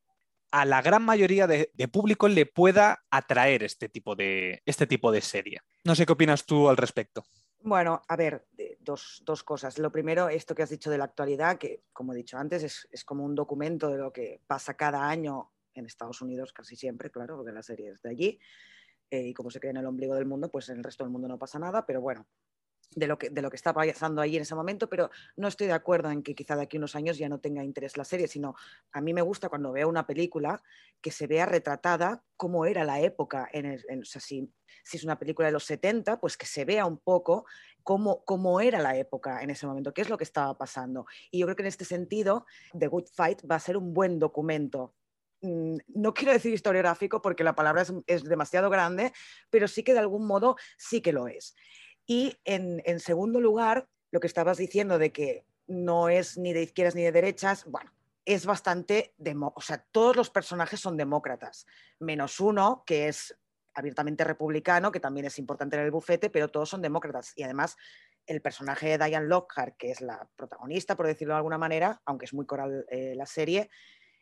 a 0.50 0.64
la 0.64 0.82
gran 0.82 1.04
mayoría 1.04 1.48
de, 1.48 1.68
público 1.90 2.28
le 2.28 2.46
pueda 2.46 3.04
atraer 3.10 3.64
este 3.64 3.88
tipo, 3.88 4.14
de, 4.14 4.62
este 4.66 4.86
tipo 4.86 5.10
de 5.10 5.20
serie. 5.20 5.60
No 5.82 5.96
sé 5.96 6.06
qué 6.06 6.12
opinas 6.12 6.46
tú 6.46 6.68
al 6.68 6.76
respecto. 6.76 7.24
Bueno, 7.58 8.02
a 8.06 8.14
ver, 8.14 8.46
dos, 8.78 9.42
cosas. 9.44 9.78
Lo 9.78 9.90
primero, 9.90 10.28
esto 10.28 10.54
que 10.54 10.62
has 10.62 10.70
dicho 10.70 10.90
de 10.90 10.98
la 10.98 11.04
actualidad, 11.04 11.58
que 11.58 11.82
como 11.92 12.12
he 12.12 12.16
dicho 12.16 12.38
antes, 12.38 12.62
es, 12.62 12.86
es 12.92 13.04
como 13.04 13.24
un 13.24 13.34
documento 13.34 13.88
de 13.88 13.98
lo 13.98 14.12
que 14.12 14.42
pasa 14.46 14.74
cada 14.74 15.08
año 15.08 15.53
en 15.74 15.86
Estados 15.86 16.20
Unidos 16.22 16.52
casi 16.52 16.76
siempre, 16.76 17.10
claro, 17.10 17.36
porque 17.36 17.52
la 17.52 17.62
serie 17.62 17.90
es 17.90 18.02
de 18.02 18.10
allí. 18.10 18.38
Eh, 19.10 19.28
y 19.28 19.34
como 19.34 19.50
se 19.50 19.60
queda 19.60 19.72
en 19.72 19.76
el 19.78 19.86
ombligo 19.86 20.14
del 20.14 20.26
mundo, 20.26 20.50
pues 20.50 20.68
en 20.68 20.78
el 20.78 20.84
resto 20.84 21.04
del 21.04 21.10
mundo 21.10 21.28
no 21.28 21.38
pasa 21.38 21.58
nada, 21.58 21.84
pero 21.86 22.00
bueno, 22.00 22.26
de 22.90 23.06
lo, 23.06 23.18
que, 23.18 23.30
de 23.30 23.42
lo 23.42 23.50
que 23.50 23.56
está 23.56 23.72
pasando 23.72 24.22
allí 24.22 24.36
en 24.36 24.42
ese 24.42 24.54
momento, 24.54 24.88
pero 24.88 25.10
no 25.36 25.48
estoy 25.48 25.66
de 25.66 25.72
acuerdo 25.72 26.10
en 26.10 26.22
que 26.22 26.34
quizá 26.34 26.56
de 26.56 26.62
aquí 26.62 26.76
unos 26.76 26.94
años 26.94 27.18
ya 27.18 27.28
no 27.28 27.40
tenga 27.40 27.64
interés 27.64 27.96
la 27.96 28.04
serie, 28.04 28.28
sino 28.28 28.54
a 28.92 29.00
mí 29.00 29.12
me 29.12 29.22
gusta 29.22 29.48
cuando 29.48 29.72
veo 29.72 29.88
una 29.88 30.06
película 30.06 30.62
que 31.00 31.10
se 31.10 31.26
vea 31.26 31.46
retratada 31.46 32.22
cómo 32.36 32.66
era 32.66 32.84
la 32.84 33.00
época, 33.00 33.48
en, 33.52 34.00
o 34.00 34.04
sea, 34.04 34.20
si, 34.20 34.52
si, 34.84 34.96
es 34.96 35.04
una 35.04 35.18
película 35.18 35.48
de 35.48 35.52
los 35.52 35.64
70, 35.64 36.20
pues 36.20 36.36
que 36.36 36.46
se 36.46 36.64
vea 36.64 36.86
un 36.86 36.98
poco 36.98 37.46
cómo, 37.82 38.24
cómo 38.24 38.60
era 38.60 38.80
la 38.80 38.96
época 38.96 39.42
en 39.42 39.50
ese 39.50 39.66
momento, 39.66 39.92
qué 39.92 40.02
es 40.02 40.08
lo 40.08 40.18
que 40.18 40.24
estaba 40.24 40.56
pasando. 40.56 41.06
Y 41.30 41.40
yo 41.40 41.46
creo 41.46 41.56
que 41.56 41.62
en 41.62 41.68
este 41.68 41.84
sentido, 41.84 42.46
The 42.78 42.86
Good 42.86 43.06
Fight 43.12 43.42
va 43.50 43.56
a 43.56 43.60
ser 43.60 43.76
un 43.76 43.92
buen 43.92 44.18
documento 44.18 44.94
no 45.44 46.14
quiero 46.14 46.32
decir 46.32 46.52
historiográfico 46.52 47.20
porque 47.20 47.44
la 47.44 47.54
palabra 47.54 47.84
es, 48.06 48.24
demasiado 48.24 48.70
grande, 48.70 49.12
pero 49.50 49.68
sí 49.68 49.82
que 49.82 49.92
de 49.92 50.00
algún 50.00 50.26
modo 50.26 50.56
sí 50.76 51.00
que 51.00 51.12
lo 51.12 51.28
es. 51.28 51.54
Y 52.06 52.38
en, 52.44 53.00
segundo 53.00 53.40
lugar, 53.40 53.88
lo 54.10 54.20
que 54.20 54.26
estabas 54.26 54.58
diciendo 54.58 54.98
de 54.98 55.12
que 55.12 55.44
no 55.66 56.08
es 56.08 56.36
ni 56.36 56.52
de 56.52 56.62
izquierdas 56.62 56.94
ni 56.94 57.02
de 57.02 57.12
derechas, 57.12 57.64
bueno, 57.66 57.92
es 58.24 58.46
bastante, 58.46 59.14
o 59.54 59.60
sea, 59.60 59.84
todos 59.90 60.16
los 60.16 60.30
personajes 60.30 60.80
son 60.80 60.96
demócratas, 60.96 61.66
menos 61.98 62.40
uno 62.40 62.82
que 62.86 63.08
es 63.08 63.36
abiertamente 63.74 64.24
republicano, 64.24 64.92
que 64.92 65.00
también 65.00 65.26
es 65.26 65.38
importante 65.38 65.76
en 65.76 65.82
el 65.82 65.90
bufete, 65.90 66.30
pero 66.30 66.48
todos 66.48 66.68
son 66.68 66.80
demócratas. 66.80 67.32
Y 67.36 67.42
además, 67.42 67.76
el 68.26 68.40
personaje 68.40 68.96
de 68.96 69.04
Diane 69.04 69.26
Lockhart, 69.26 69.76
que 69.76 69.90
es 69.90 70.00
la 70.00 70.28
protagonista, 70.36 70.96
por 70.96 71.06
decirlo 71.06 71.34
de 71.34 71.38
alguna 71.38 71.58
manera, 71.58 72.00
aunque 72.04 72.26
es 72.26 72.32
muy 72.32 72.46
coral 72.46 72.86
eh, 72.88 73.14
la 73.16 73.26
serie, 73.26 73.68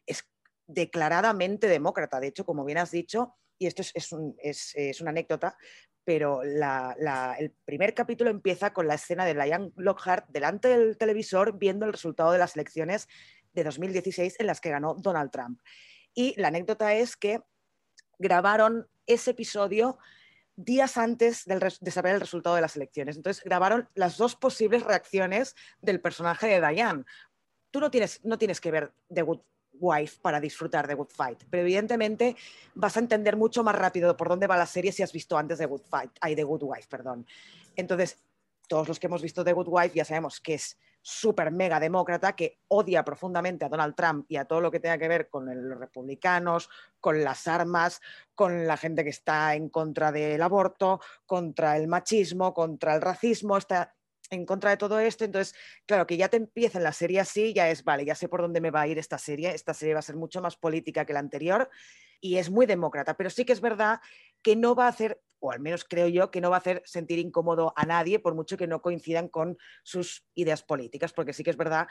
es 0.06 0.31
declaradamente 0.72 1.68
demócrata. 1.68 2.20
De 2.20 2.28
hecho, 2.28 2.44
como 2.44 2.64
bien 2.64 2.78
has 2.78 2.90
dicho, 2.90 3.36
y 3.58 3.66
esto 3.66 3.82
es, 3.82 5.00
una 5.00 5.10
anécdota, 5.10 5.56
pero 6.04 6.42
el 6.42 7.54
primer 7.64 7.94
capítulo 7.94 8.30
empieza 8.30 8.72
con 8.72 8.88
la 8.88 8.94
escena 8.94 9.24
de 9.24 9.34
Diane 9.34 9.72
Lockhart 9.76 10.26
delante 10.28 10.68
del 10.68 10.98
televisor 10.98 11.58
viendo 11.58 11.86
el 11.86 11.92
resultado 11.92 12.32
de 12.32 12.38
las 12.38 12.56
elecciones 12.56 13.08
de 13.52 13.64
2016 13.64 14.40
en 14.40 14.46
las 14.46 14.60
que 14.60 14.70
ganó 14.70 14.94
Donald 14.94 15.30
Trump. 15.30 15.60
Y 16.14 16.38
la 16.40 16.48
anécdota 16.48 16.94
es 16.94 17.16
que 17.16 17.40
grabaron 18.18 18.88
ese 19.06 19.30
episodio 19.30 19.98
días 20.56 20.96
antes 20.98 21.44
de 21.46 21.90
saber 21.90 22.14
el 22.14 22.20
resultado 22.20 22.56
de 22.56 22.62
las 22.62 22.76
elecciones. 22.76 23.16
Entonces 23.16 23.42
grabaron 23.44 23.88
las 23.94 24.16
dos 24.16 24.36
posibles 24.36 24.82
reacciones 24.82 25.54
del 25.80 26.00
personaje 26.00 26.46
de 26.46 26.66
Diane. 26.66 27.04
Tú 27.70 27.80
no 27.80 27.90
tienes, 27.90 28.20
no 28.24 28.38
tienes 28.38 28.60
que 28.60 28.70
ver 28.70 28.92
The 29.12 29.22
Good 29.22 29.40
Wife 29.82 30.18
para 30.22 30.40
disfrutar 30.40 30.86
de 30.86 30.94
Good 30.94 31.10
Fight, 31.10 31.44
pero 31.50 31.62
evidentemente 31.62 32.36
vas 32.74 32.96
a 32.96 33.00
entender 33.00 33.36
mucho 33.36 33.62
más 33.62 33.74
rápido 33.74 34.16
por 34.16 34.28
dónde 34.28 34.46
va 34.46 34.56
la 34.56 34.66
serie 34.66 34.92
si 34.92 35.02
has 35.02 35.12
visto 35.12 35.36
antes 35.36 35.58
de 35.58 35.66
Good 35.66 35.82
Fight, 35.82 36.12
hay 36.20 36.34
The 36.34 36.44
Good 36.44 36.62
Wife, 36.62 36.86
perdón. 36.88 37.26
Entonces, 37.76 38.18
todos 38.68 38.88
los 38.88 38.98
que 38.98 39.06
hemos 39.06 39.22
visto 39.22 39.44
The 39.44 39.52
Good 39.52 39.68
Wife 39.68 39.96
ya 39.96 40.04
sabemos 40.04 40.40
que 40.40 40.54
es 40.54 40.78
súper 41.02 41.50
mega 41.50 41.80
demócrata 41.80 42.34
que 42.34 42.60
odia 42.68 43.04
profundamente 43.04 43.64
a 43.64 43.68
Donald 43.68 43.94
Trump 43.94 44.24
y 44.28 44.36
a 44.36 44.44
todo 44.44 44.60
lo 44.60 44.70
que 44.70 44.78
tenga 44.78 44.98
que 44.98 45.08
ver 45.08 45.28
con 45.28 45.68
los 45.68 45.78
republicanos, 45.78 46.70
con 47.00 47.22
las 47.24 47.48
armas, 47.48 48.00
con 48.34 48.66
la 48.66 48.76
gente 48.76 49.02
que 49.02 49.10
está 49.10 49.54
en 49.56 49.68
contra 49.68 50.12
del 50.12 50.40
aborto, 50.40 51.00
contra 51.26 51.76
el 51.76 51.88
machismo, 51.88 52.54
contra 52.54 52.94
el 52.94 53.02
racismo, 53.02 53.58
está 53.58 53.94
en 54.32 54.46
contra 54.46 54.70
de 54.70 54.76
todo 54.76 54.98
esto. 54.98 55.24
Entonces, 55.24 55.54
claro, 55.86 56.06
que 56.06 56.16
ya 56.16 56.28
te 56.28 56.38
empieza 56.38 56.78
en 56.78 56.84
la 56.84 56.92
serie 56.92 57.20
así, 57.20 57.52
ya 57.52 57.70
es, 57.70 57.84
vale, 57.84 58.04
ya 58.04 58.14
sé 58.14 58.28
por 58.28 58.40
dónde 58.40 58.60
me 58.60 58.70
va 58.70 58.80
a 58.80 58.86
ir 58.88 58.98
esta 58.98 59.18
serie. 59.18 59.54
Esta 59.54 59.74
serie 59.74 59.94
va 59.94 60.00
a 60.00 60.02
ser 60.02 60.16
mucho 60.16 60.40
más 60.40 60.56
política 60.56 61.04
que 61.04 61.12
la 61.12 61.20
anterior 61.20 61.68
y 62.20 62.38
es 62.38 62.50
muy 62.50 62.66
demócrata, 62.66 63.16
pero 63.16 63.30
sí 63.30 63.44
que 63.44 63.52
es 63.52 63.60
verdad 63.60 64.00
que 64.42 64.56
no 64.56 64.74
va 64.74 64.86
a 64.86 64.88
hacer 64.88 65.20
o 65.40 65.50
al 65.50 65.58
menos 65.58 65.84
creo 65.84 66.06
yo 66.06 66.30
que 66.30 66.40
no 66.40 66.50
va 66.50 66.56
a 66.56 66.60
hacer 66.60 66.82
sentir 66.84 67.18
incómodo 67.18 67.72
a 67.74 67.84
nadie, 67.84 68.20
por 68.20 68.36
mucho 68.36 68.56
que 68.56 68.68
no 68.68 68.80
coincidan 68.80 69.28
con 69.28 69.58
sus 69.82 70.24
ideas 70.34 70.62
políticas, 70.62 71.12
porque 71.12 71.32
sí 71.32 71.42
que 71.42 71.50
es 71.50 71.56
verdad, 71.56 71.88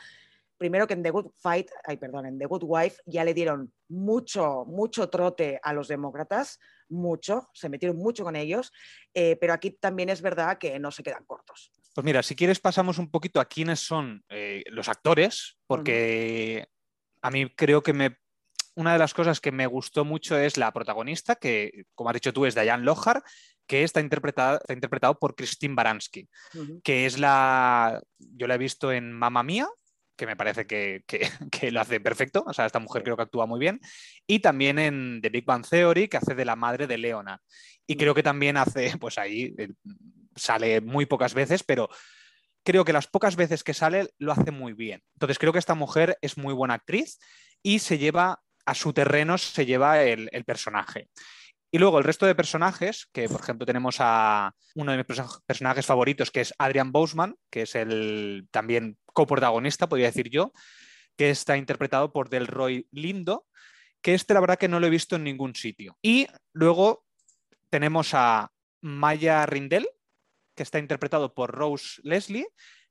primero 0.57 0.87
que 0.87 0.93
en 0.93 1.03
The 1.03 1.09
Good 1.09 1.31
Fight, 1.35 1.69
ay, 1.83 1.97
perdón, 1.97 2.27
en 2.27 2.39
The 2.39 2.45
Good 2.45 2.63
Wife 2.63 3.01
ya 3.05 3.25
le 3.25 3.33
dieron 3.33 3.73
mucho, 3.89 4.63
mucho 4.65 5.09
trote 5.09 5.59
a 5.61 5.73
los 5.73 5.89
demócratas, 5.89 6.59
mucho, 6.87 7.49
se 7.53 7.67
metieron 7.67 7.97
mucho 7.97 8.23
con 8.23 8.37
ellos, 8.37 8.71
eh, 9.13 9.35
pero 9.35 9.51
aquí 9.51 9.71
también 9.71 10.07
es 10.07 10.21
verdad 10.21 10.57
que 10.57 10.79
no 10.79 10.89
se 10.91 11.03
quedan 11.03 11.25
cortos. 11.25 11.73
Pues 11.93 12.05
mira, 12.05 12.23
si 12.23 12.35
quieres 12.35 12.59
pasamos 12.59 12.97
un 12.97 13.11
poquito 13.11 13.39
a 13.39 13.45
quiénes 13.45 13.79
son 13.79 14.23
eh, 14.29 14.63
los 14.67 14.87
actores, 14.87 15.57
porque 15.67 16.67
a 17.21 17.31
mí 17.31 17.49
creo 17.55 17.83
que 17.83 17.93
me 17.93 18.17
una 18.75 18.93
de 18.93 18.99
las 18.99 19.13
cosas 19.13 19.41
que 19.41 19.51
me 19.51 19.67
gustó 19.67 20.05
mucho 20.05 20.37
es 20.37 20.57
la 20.57 20.71
protagonista, 20.71 21.35
que 21.35 21.83
como 21.93 22.09
has 22.09 22.13
dicho 22.13 22.33
tú 22.33 22.45
es 22.45 22.55
Diane 22.55 22.83
Lohar, 22.83 23.21
que 23.67 23.83
está, 23.83 23.99
interpretada, 23.99 24.57
está 24.57 24.73
interpretado 24.73 25.17
por 25.19 25.35
Christine 25.35 25.75
Baranski, 25.75 26.29
que 26.83 27.05
es 27.05 27.19
la, 27.19 28.01
yo 28.17 28.47
la 28.47 28.55
he 28.55 28.57
visto 28.57 28.91
en 28.91 29.11
Mamma 29.11 29.43
Mía, 29.43 29.67
que 30.17 30.25
me 30.25 30.35
parece 30.35 30.67
que, 30.67 31.03
que, 31.51 31.71
lo 31.71 31.81
hace 31.81 31.99
perfecto, 31.99 32.43
o 32.45 32.53
sea, 32.53 32.65
esta 32.65 32.79
mujer 32.79 33.03
creo 33.03 33.17
que 33.17 33.23
actúa 33.23 33.45
muy 33.45 33.59
bien, 33.59 33.79
y 34.27 34.39
también 34.39 34.79
en 34.79 35.19
The 35.21 35.29
Big 35.29 35.45
Bang 35.45 35.67
Theory, 35.67 36.07
que 36.07 36.17
hace 36.17 36.35
de 36.35 36.45
la 36.45 36.55
madre 36.55 36.87
de 36.87 36.97
Leonard. 36.97 37.39
Y 37.87 37.97
creo 37.97 38.13
que 38.13 38.23
también 38.23 38.57
hace, 38.57 38.97
pues 38.99 39.17
ahí 39.17 39.53
sale 40.35 40.81
muy 40.81 41.05
pocas 41.05 41.33
veces, 41.33 41.63
pero 41.63 41.89
creo 42.63 42.85
que 42.85 42.93
las 42.93 43.07
pocas 43.07 43.35
veces 43.35 43.63
que 43.63 43.73
sale 43.73 44.09
lo 44.17 44.31
hace 44.31 44.51
muy 44.51 44.73
bien. 44.73 45.01
Entonces 45.15 45.39
creo 45.39 45.53
que 45.53 45.59
esta 45.59 45.75
mujer 45.75 46.17
es 46.21 46.37
muy 46.37 46.53
buena 46.53 46.75
actriz 46.75 47.19
y 47.63 47.79
se 47.79 47.97
lleva 47.97 48.41
a 48.65 48.75
su 48.75 48.93
terreno 48.93 49.37
se 49.37 49.65
lleva 49.65 50.03
el, 50.03 50.29
personaje. 50.45 51.09
Y 51.71 51.77
luego 51.77 51.97
el 51.97 52.03
resto 52.03 52.25
de 52.25 52.35
personajes, 52.35 53.07
que 53.13 53.29
por 53.29 53.41
ejemplo 53.41 53.65
tenemos 53.65 53.97
a 53.99 54.53
uno 54.75 54.91
de 54.91 54.97
mis 54.97 55.05
personajes 55.45 55.85
favoritos, 55.85 56.31
que 56.31 56.41
es 56.41 56.53
Adrian 56.57 56.91
Boseman, 56.91 57.35
que 57.49 57.63
es 57.63 57.75
el 57.75 58.47
también 58.51 58.97
coprotagonista, 59.05 59.87
podría 59.87 60.07
decir 60.07 60.29
yo, 60.29 60.51
que 61.15 61.29
está 61.29 61.57
interpretado 61.57 62.11
por 62.11 62.29
Delroy 62.29 62.87
Lindo, 62.91 63.45
que 64.01 64.13
este 64.13 64.33
la 64.33 64.41
verdad 64.41 64.57
que 64.57 64.67
no 64.67 64.79
lo 64.79 64.87
he 64.87 64.91
visto 64.91 65.15
en 65.15 65.23
ningún 65.23 65.55
sitio. 65.55 65.97
Y 66.01 66.27
luego 66.53 67.05
tenemos 67.69 68.13
a 68.13 68.51
Maya 68.81 69.45
Rindel, 69.45 69.87
que 70.61 70.63
está 70.63 70.77
interpretado 70.77 71.33
por 71.33 71.49
Rose 71.49 71.99
Leslie, 72.03 72.45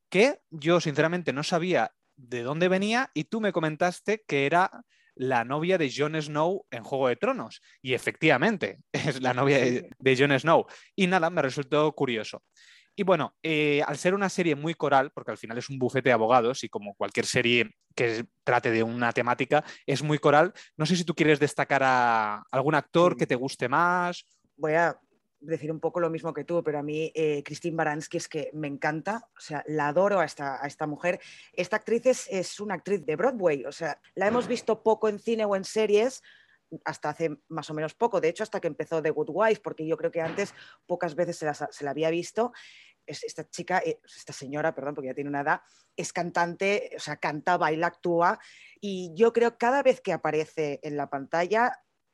que 0.09 0.41
yo 0.49 0.81
sinceramente 0.81 1.31
no 1.31 1.41
sabía 1.41 1.93
de 2.17 2.43
dónde 2.43 2.67
venía 2.67 3.11
y 3.13 3.23
tú 3.23 3.39
me 3.39 3.53
comentaste 3.53 4.25
que 4.27 4.45
era 4.45 4.83
la 5.15 5.45
novia 5.45 5.77
de 5.77 5.89
Jon 5.89 6.21
Snow 6.21 6.65
en 6.69 6.83
Juego 6.83 7.07
de 7.07 7.15
Tronos. 7.15 7.61
Y 7.81 7.93
efectivamente, 7.93 8.79
es 8.91 9.21
la 9.21 9.33
novia 9.33 9.59
de, 9.59 10.17
Jon 10.17 10.37
Snow. 10.37 10.65
Y 10.97 11.07
nada, 11.07 11.29
me 11.29 11.41
resultó 11.41 11.89
curioso. 11.93 12.43
Y 12.93 13.03
bueno, 13.03 13.37
eh, 13.41 13.81
al 13.87 13.97
ser 13.97 14.15
una 14.15 14.27
serie 14.27 14.55
muy 14.55 14.73
coral, 14.73 15.11
porque 15.13 15.31
al 15.31 15.37
final 15.37 15.57
es 15.57 15.69
un 15.69 15.79
bufete 15.79 16.09
de 16.09 16.13
abogados 16.13 16.65
y 16.65 16.67
como 16.69 16.93
cualquier 16.95 17.25
serie 17.25 17.71
que 17.95 18.25
trate 18.43 18.69
de 18.69 18.83
una 18.83 19.13
temática, 19.13 19.63
es 19.85 20.03
muy 20.03 20.19
coral, 20.19 20.51
no 20.75 20.85
sé 20.85 20.97
si 20.97 21.05
tú 21.05 21.15
quieres 21.15 21.39
destacar 21.39 21.83
a 21.85 22.43
algún 22.51 22.75
actor 22.75 23.15
que 23.15 23.27
te 23.27 23.35
guste 23.35 23.69
más. 23.69 24.25
Voy 24.57 24.73
a 24.73 24.99
decir 25.41 25.71
un 25.71 25.79
poco 25.79 25.99
lo 25.99 26.09
mismo 26.09 26.33
que 26.33 26.43
tú, 26.43 26.63
pero 26.63 26.79
a 26.79 26.83
mí 26.83 27.11
eh, 27.15 27.43
Christine 27.43 27.75
Baranski 27.75 28.17
es 28.17 28.27
que 28.27 28.51
me 28.53 28.67
encanta, 28.67 29.27
o 29.35 29.39
sea, 29.39 29.63
la 29.67 29.89
adoro 29.89 30.19
a 30.19 30.25
esta, 30.25 30.63
a 30.63 30.67
esta 30.67 30.87
mujer. 30.87 31.19
Esta 31.53 31.77
actriz 31.77 32.05
es, 32.05 32.27
es, 32.29 32.59
una 32.59 32.75
actriz 32.75 33.05
de 33.05 33.15
Broadway, 33.15 33.65
o 33.65 33.71
sea, 33.71 33.99
la 34.15 34.27
hemos 34.27 34.47
visto 34.47 34.83
poco 34.83 35.09
en 35.09 35.19
cine 35.19 35.45
o 35.45 35.55
en 35.55 35.65
series 35.65 36.21
hasta 36.85 37.09
hace 37.09 37.37
más 37.49 37.69
o 37.69 37.73
menos 37.73 37.93
poco, 37.95 38.21
de 38.21 38.29
hecho 38.29 38.43
hasta 38.43 38.61
que 38.61 38.67
empezó 38.67 39.01
The 39.01 39.09
Good 39.09 39.29
Wife, 39.31 39.61
porque 39.61 39.85
yo 39.85 39.97
creo 39.97 40.11
que 40.11 40.21
antes 40.21 40.53
pocas 40.85 41.15
veces 41.15 41.37
se 41.37 41.45
la, 41.45 41.53
se 41.53 41.83
la 41.83 41.91
había 41.91 42.09
visto. 42.09 42.53
esta 43.05 43.49
chica, 43.49 43.79
eh, 43.79 43.99
esta 44.05 44.31
señora, 44.31 44.73
perdón, 44.73 44.95
porque 44.95 45.07
ya 45.07 45.13
tiene 45.13 45.29
una 45.29 45.41
edad, 45.41 45.61
es 45.97 46.13
cantante, 46.13 46.91
o 46.95 46.99
sea, 46.99 47.17
canta, 47.17 47.57
baila, 47.57 47.87
actúa, 47.87 48.39
y 48.79 49.11
yo 49.15 49.33
creo 49.33 49.51
que 49.51 49.57
cada 49.57 49.83
vez 49.83 49.99
que 49.99 50.13
aparece 50.13 50.79
en 50.83 50.95
la 50.95 51.09
pantalla 51.09 51.73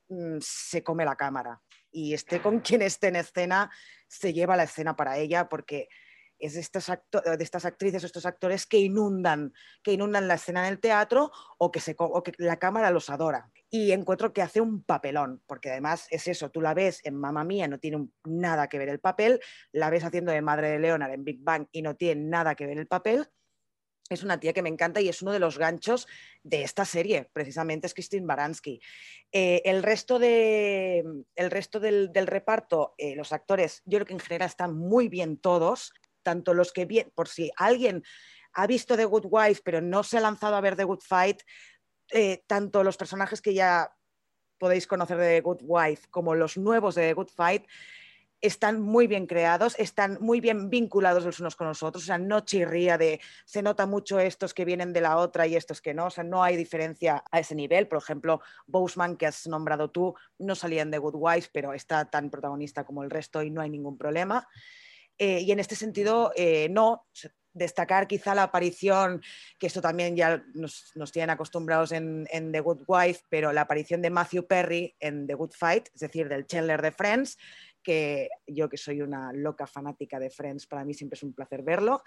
mm, 0.09 0.37
se 0.41 0.81
come 0.81 1.05
la 1.05 1.15
cámara 1.15 1.61
y 1.91 2.13
esté 2.13 2.41
con 2.41 2.59
quien 2.61 2.81
esté 2.81 3.07
en 3.07 3.17
escena, 3.17 3.69
se 4.07 4.33
lleva 4.33 4.55
la 4.55 4.63
escena 4.63 4.95
para 4.95 5.17
ella 5.17 5.49
porque 5.49 5.89
es 6.39 6.53
de 6.53 6.59
estas, 6.59 6.87
de 6.87 7.43
estas 7.43 7.65
actrices 7.65 8.03
o 8.03 8.05
estos 8.05 8.25
actores 8.25 8.65
que 8.65 8.79
inundan, 8.79 9.53
que 9.83 9.93
inundan 9.93 10.27
la 10.27 10.35
escena 10.35 10.67
en 10.67 10.73
el 10.73 10.79
teatro 10.79 11.31
o 11.57 11.71
que, 11.71 11.79
se, 11.79 11.95
que 11.95 12.33
la 12.37 12.57
cámara 12.57 12.91
los 12.91 13.09
adora. 13.09 13.49
Y 13.69 13.91
encuentro 13.91 14.33
que 14.33 14.41
hace 14.41 14.61
un 14.61 14.83
papelón, 14.83 15.41
porque 15.45 15.71
además 15.71 16.07
es 16.09 16.27
eso, 16.27 16.49
tú 16.49 16.61
la 16.61 16.73
ves 16.73 17.01
en 17.03 17.15
Mamma 17.15 17.43
Mía, 17.43 17.67
no 17.67 17.79
tiene 17.79 18.07
nada 18.23 18.67
que 18.67 18.77
ver 18.77 18.89
el 18.89 18.99
papel, 18.99 19.41
la 19.71 19.89
ves 19.89 20.03
haciendo 20.03 20.31
de 20.31 20.41
Madre 20.41 20.69
de 20.69 20.79
Leonard 20.79 21.13
en 21.13 21.23
Big 21.23 21.39
Bang 21.41 21.67
y 21.71 21.81
no 21.81 21.95
tiene 21.95 22.21
nada 22.21 22.55
que 22.55 22.65
ver 22.65 22.77
el 22.77 22.87
papel, 22.87 23.27
es 24.09 24.23
una 24.23 24.39
tía 24.39 24.53
que 24.53 24.61
me 24.61 24.69
encanta 24.69 25.01
y 25.01 25.09
es 25.09 25.21
uno 25.21 25.31
de 25.31 25.39
los 25.39 25.57
ganchos 25.57 26.07
de 26.43 26.63
esta 26.63 26.85
serie, 26.85 27.29
precisamente 27.33 27.87
es 27.87 27.93
Christine 27.93 28.25
Baranski. 28.25 28.81
Eh, 29.31 29.61
el 29.65 29.83
resto, 29.83 30.19
de, 30.19 31.03
el 31.35 31.51
resto 31.51 31.79
del, 31.79 32.11
reparto, 32.13 32.93
eh, 32.97 33.15
los 33.15 33.33
actores, 33.33 33.81
yo 33.85 33.97
creo 33.97 34.05
que 34.05 34.13
en 34.13 34.19
general 34.19 34.47
están 34.47 34.75
muy 34.75 35.09
bien 35.09 35.37
todos, 35.37 35.93
tanto 36.23 36.53
los 36.53 36.71
que 36.71 36.85
bien, 36.85 37.11
por 37.15 37.27
si 37.27 37.51
alguien 37.57 38.03
ha 38.53 38.67
visto 38.67 38.97
The 38.97 39.05
Good 39.05 39.27
Wife 39.29 39.61
pero 39.63 39.81
no 39.81 40.03
se 40.03 40.17
ha 40.17 40.21
lanzado 40.21 40.55
a 40.55 40.61
ver 40.61 40.75
The 40.75 40.83
Good 40.83 41.01
Fight, 41.01 41.41
eh, 42.11 42.43
tanto 42.47 42.83
los 42.83 42.97
personajes 42.97 43.41
que 43.41 43.53
ya 43.53 43.93
podéis 44.57 44.87
conocer 44.87 45.17
de 45.17 45.35
The 45.35 45.41
Good 45.41 45.61
Wife 45.63 46.07
como 46.09 46.35
los 46.35 46.57
nuevos 46.57 46.95
de 46.95 47.03
The 47.03 47.13
Good 47.13 47.29
Fight 47.29 47.65
están 48.41 48.81
muy 48.81 49.07
bien 49.07 49.25
creados, 49.25 49.75
están 49.79 50.17
muy 50.21 50.39
bien 50.39 50.69
vinculados 50.69 51.25
los 51.25 51.39
unos 51.39 51.55
con 51.55 51.67
los 51.67 51.81
otros, 51.81 52.03
o 52.03 52.05
sea, 52.05 52.17
no 52.17 52.41
chirría 52.41 52.97
de, 52.97 53.19
se 53.45 53.61
nota 53.61 53.85
mucho 53.85 54.19
estos 54.19 54.53
que 54.53 54.65
vienen 54.65 54.93
de 54.93 55.01
la 55.01 55.17
otra 55.17 55.47
y 55.47 55.55
estos 55.55 55.81
que 55.81 55.93
no, 55.93 56.05
o 56.05 56.09
sea, 56.09 56.23
no 56.23 56.43
hay 56.43 56.55
diferencia 56.55 57.23
a 57.31 57.39
ese 57.39 57.55
nivel. 57.55 57.87
Por 57.87 57.97
ejemplo, 57.97 58.41
Boseman, 58.67 59.17
que 59.17 59.25
has 59.25 59.47
nombrado 59.47 59.89
tú, 59.89 60.13
no 60.37 60.55
salía 60.55 60.83
en 60.83 60.91
The 60.91 60.99
Good 60.99 61.15
Wife, 61.15 61.49
pero 61.51 61.73
está 61.73 62.05
tan 62.05 62.29
protagonista 62.29 62.83
como 62.83 63.03
el 63.03 63.09
resto 63.09 63.41
y 63.41 63.49
no 63.49 63.61
hay 63.61 63.69
ningún 63.69 63.97
problema. 63.97 64.47
Eh, 65.17 65.41
y 65.41 65.51
en 65.51 65.59
este 65.59 65.75
sentido, 65.75 66.31
eh, 66.35 66.69
no, 66.69 67.07
destacar 67.57 68.07
quizá 68.07 68.35
la 68.35 68.43
aparición, 68.43 69.21
que 69.57 69.67
esto 69.67 69.81
también 69.81 70.15
ya 70.15 70.43
nos, 70.53 70.93
tienen 71.11 71.31
acostumbrados 71.31 71.91
en, 71.91 72.27
en, 72.31 72.51
The 72.51 72.59
Good 72.59 72.83
Wife, 72.87 73.21
pero 73.29 73.51
la 73.51 73.61
aparición 73.61 74.01
de 74.01 74.11
Matthew 74.11 74.45
Perry 74.45 74.95
en 74.99 75.25
The 75.25 75.33
Good 75.33 75.53
Fight, 75.53 75.87
es 75.93 76.01
decir, 76.01 76.29
del 76.29 76.45
Chandler 76.45 76.81
de 76.81 76.91
Friends, 76.91 77.37
que 77.87 78.29
yo 78.45 78.67
que 78.67 78.75
soy 78.75 79.01
una 79.01 79.31
loca 79.31 79.65
fanática 79.65 80.19
de 80.19 80.29
Friends, 80.29 80.67
para 80.67 80.83
mí 80.83 80.93
siempre 80.93 81.15
es 81.15 81.23
un 81.23 81.33
placer 81.33 81.63
verlo. 81.63 82.03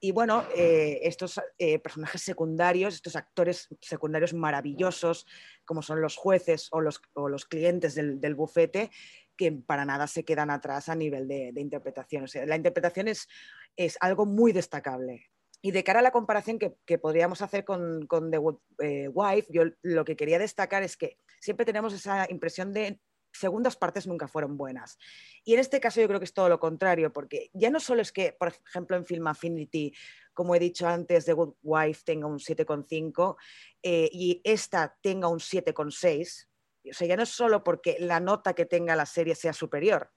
y 0.00 0.10
bueno, 0.10 0.44
eh, 0.56 0.98
estos 1.04 1.40
eh, 1.56 1.78
personajes 1.78 2.20
secundarios, 2.20 2.94
estos 2.94 3.14
actores 3.14 3.68
secundarios 3.80 4.34
maravillosos, 4.34 5.24
como 5.64 5.82
son 5.82 6.00
los 6.00 6.16
jueces 6.16 6.66
o 6.72 6.80
los, 6.80 7.00
los 7.14 7.46
clientes 7.46 7.94
del, 7.94 8.34
bufete, 8.34 8.90
que 9.36 9.52
para 9.52 9.84
nada 9.84 10.08
se 10.08 10.24
quedan 10.24 10.50
atrás 10.50 10.88
a 10.88 10.96
nivel 10.96 11.28
de, 11.28 11.52
interpretación. 11.54 12.24
O 12.24 12.26
sea, 12.26 12.44
la 12.44 12.56
interpretación 12.56 13.06
es, 13.06 13.28
es, 13.76 13.96
algo 14.00 14.26
muy 14.26 14.50
destacable. 14.50 15.30
Y 15.62 15.70
de 15.70 15.84
cara 15.84 16.00
a 16.00 16.02
la 16.02 16.10
comparación 16.10 16.58
que, 16.58 16.98
podríamos 16.98 17.40
hacer 17.40 17.64
con, 17.64 18.04
con 18.08 18.32
The 18.32 18.40
eh, 18.80 19.08
Wife, 19.08 19.46
yo 19.50 19.62
lo 19.82 20.04
que 20.04 20.16
quería 20.16 20.40
destacar 20.40 20.82
es 20.82 20.96
que 20.96 21.18
siempre 21.40 21.66
tenemos 21.66 21.94
esa 21.94 22.26
impresión 22.30 22.72
de 22.72 23.00
segundas 23.38 23.76
partes 23.76 24.06
nunca 24.06 24.28
fueron 24.28 24.56
buenas. 24.56 24.98
Y 25.44 25.54
en 25.54 25.60
este 25.60 25.80
caso 25.80 26.00
yo 26.00 26.08
creo 26.08 26.20
que 26.20 26.24
es 26.24 26.34
todo 26.34 26.48
lo 26.48 26.58
contrario, 26.58 27.12
porque 27.12 27.50
ya 27.54 27.70
no 27.70 27.80
solo 27.80 28.02
es 28.02 28.12
que, 28.12 28.32
por 28.32 28.48
ejemplo, 28.48 28.96
en 28.96 29.04
Film 29.04 29.26
Affinity, 29.26 29.94
como 30.34 30.54
he 30.54 30.58
dicho 30.58 30.86
antes, 30.86 31.24
The 31.24 31.32
Good 31.32 31.54
Wife 31.62 32.02
tenga 32.04 32.26
un 32.26 32.38
7,5 32.38 33.36
eh, 33.82 34.08
y 34.12 34.40
esta 34.44 34.96
tenga 35.00 35.28
un 35.28 35.38
7,6. 35.38 36.48
O 36.90 36.94
sea, 36.94 37.06
ya 37.06 37.16
no 37.16 37.22
es 37.22 37.30
solo 37.30 37.64
porque 37.64 37.96
la 37.98 38.20
nota 38.20 38.54
que 38.54 38.66
tenga 38.66 38.96
la 38.96 39.06
serie 39.06 39.34
sea 39.34 39.52
superior, 39.52 40.10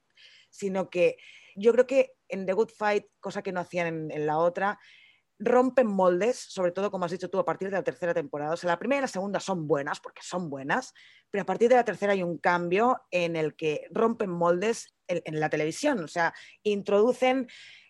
sino 0.50 0.90
que 0.90 1.18
yo 1.56 1.74
creo 1.74 1.88
que 1.88 2.14
en 2.28 2.46
The 2.46 2.54
Good 2.54 2.70
Fight, 2.70 3.06
cosa 3.20 3.42
que 3.42 3.52
no 3.52 3.60
hacían 3.60 4.12
en 4.12 4.26
la 4.26 4.38
otra, 4.38 4.80
rompen 5.42 5.88
moldes, 5.88 6.38
sobre 6.38 6.72
todo 6.72 6.92
como 6.92 7.06
has 7.06 7.12
dicho 7.12 7.30
tú, 7.30 7.40
a 7.40 7.46
partir 7.46 7.70
de 7.70 7.78
la 7.78 7.84
tercera 7.84 8.14
temporada. 8.14 8.54
O 8.54 8.58
sea, 8.58 8.70
la 8.70 8.80
primera 8.80 9.00
y 9.00 9.02
la 9.02 9.08
segunda 9.08 9.40
son 9.40 9.68
buenas, 9.68 10.00
porque 10.00 10.22
son 10.24 10.50
buenas, 10.50 10.94
pero 11.30 11.42
a 11.42 11.46
partir 11.46 11.70
de 11.70 11.76
la 11.76 11.86
tercera 11.86 12.14
hay 12.14 12.24
un 12.24 12.38
cambio 12.38 13.02
en 13.12 13.36
el 13.36 13.56
que 13.56 13.88
rompen 13.92 14.30
moldes 14.30 14.96
en, 15.08 15.40
la 15.40 15.50
televisión. 15.50 16.04
O 16.04 16.08
sea, 16.08 16.34
introducen, 16.64 17.48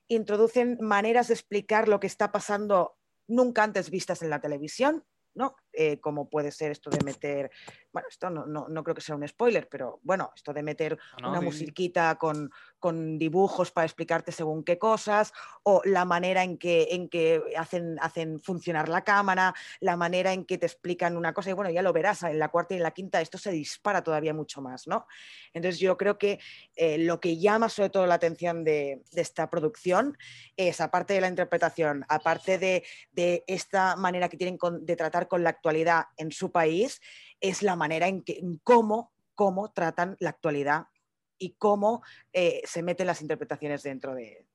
introducen 0.08 0.78
maneras 0.82 1.28
de 1.28 1.36
explicar 1.36 1.88
lo 1.88 2.00
que 2.00 2.08
está 2.08 2.32
pasando 2.32 2.98
nunca 3.28 3.64
antes 3.64 3.90
vistas 3.90 4.22
en 4.22 4.30
la 4.30 4.42
televisión 4.42 5.06
¿no? 5.34 5.56
Eh, 5.74 6.00
como 6.00 6.30
puede 6.30 6.52
ser 6.52 6.72
esto 6.72 6.90
de 6.90 7.02
meter, 7.04 7.50
bueno, 7.94 8.08
esto 8.10 8.30
no, 8.30 8.46
no, 8.46 8.84
creo 8.84 8.94
que 8.94 9.02
sea 9.02 9.16
un 9.16 9.26
spoiler, 9.26 9.70
pero 9.70 10.00
bueno, 10.04 10.32
esto 10.36 10.52
de 10.52 10.64
meter 10.64 10.98
una 11.26 11.40
musiquita 11.40 12.16
con, 12.16 12.52
con, 12.78 13.18
dibujos 13.18 13.72
para 13.72 13.86
explicarte 13.86 14.34
según 14.34 14.64
qué 14.64 14.78
cosas, 14.78 15.32
o 15.64 15.82
la 15.86 16.04
manera 16.04 16.44
en 16.44 16.58
que, 16.58 16.90
en 16.92 17.08
que 17.08 17.42
hacen, 17.58 17.98
hacen 18.02 18.42
funcionar 18.42 18.90
la 18.90 19.04
cámara, 19.04 19.54
la 19.80 19.96
manera 19.96 20.34
en 20.34 20.44
que 20.46 20.58
te 20.58 20.66
explican 20.66 21.16
una 21.16 21.34
cosa, 21.34 21.52
y 21.52 21.54
bueno, 21.54 21.72
ya 21.72 21.82
lo 21.82 21.94
verás, 21.94 22.24
en 22.24 22.38
la 22.38 22.50
cuarta 22.50 22.74
y 22.74 22.78
en 22.78 22.84
la 22.84 22.92
quinta 22.92 23.22
esto 23.22 23.38
se 23.38 23.52
dispara 23.52 24.04
todavía 24.04 24.34
mucho 24.34 24.62
más, 24.62 24.88
¿no? 24.88 25.08
Entonces 25.54 25.80
yo 25.80 25.98
creo 25.98 26.18
que 26.18 26.40
eh, 26.76 26.98
lo 26.98 27.22
que 27.22 27.38
llama 27.38 27.70
sobre 27.70 27.90
todo 27.90 28.06
la 28.08 28.16
atención 28.16 28.66
de, 28.66 29.04
de, 29.12 29.22
esta 29.22 29.50
producción 29.50 30.18
es, 30.58 30.82
aparte 30.82 31.14
de 31.14 31.22
la 31.22 31.28
interpretación, 31.28 32.06
aparte 32.10 32.58
de, 32.58 32.84
de 33.12 33.44
esta 33.48 33.96
manera 33.96 34.28
que 34.28 34.38
tienen 34.38 34.58
de 34.82 34.96
tratar 34.96 35.28
con 35.28 35.44
la 35.44 35.61
actualidad 35.62 36.06
en 36.18 36.32
su 36.32 36.52
país 36.52 37.00
es 37.40 37.62
la 37.62 37.76
manera 37.76 38.08
en, 38.08 38.24
que, 38.24 38.42
cómo, 38.64 39.14
cómo 39.36 39.72
tratan 39.72 40.18
la 40.20 40.32
actualidad 40.32 40.88
y 41.38 41.56
cómo 41.58 42.04
eh, 42.34 42.62
se 42.66 42.84
meten 42.84 43.08
las 43.08 43.22
interpretaciones 43.22 43.84
dentro 43.84 44.16
de, 44.16 44.46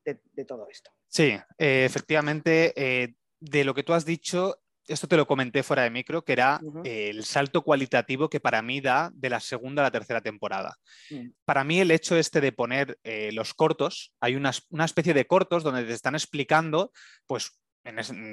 todo 0.46 0.68
esto. 0.68 0.90
Sí, 1.08 1.36
eh, 1.58 1.84
efectivamente, 1.84 2.72
eh, 2.76 3.14
de 3.40 3.64
lo 3.64 3.74
que 3.74 3.82
tú 3.82 3.92
has 3.92 4.04
dicho, 4.04 4.56
esto 4.86 5.08
te 5.08 5.16
lo 5.16 5.26
comenté 5.26 5.64
fuera 5.64 5.82
de 5.82 5.90
micro, 5.90 6.24
que 6.24 6.32
era 6.32 6.60
el 6.84 7.24
salto 7.24 7.62
cualitativo 7.62 8.30
que 8.30 8.38
para 8.38 8.62
mí 8.62 8.80
da 8.80 9.10
de 9.12 9.30
la 9.30 9.40
segunda 9.40 9.82
a 9.82 9.86
la 9.86 9.90
tercera 9.90 10.20
temporada. 10.20 10.76
Mm. 11.10 11.30
Para 11.44 11.64
mí 11.64 11.80
el 11.80 11.90
hecho 11.90 12.16
este 12.16 12.40
de 12.40 12.52
poner 12.52 12.96
los 13.32 13.52
cortos, 13.52 14.12
hay 14.20 14.36
una, 14.36 14.52
una, 14.70 14.84
especie 14.84 15.12
de 15.12 15.26
cortos 15.26 15.64
donde 15.64 15.82
te 15.82 15.92
están 15.92 16.14
explicando 16.14 16.92
pues 17.26 17.50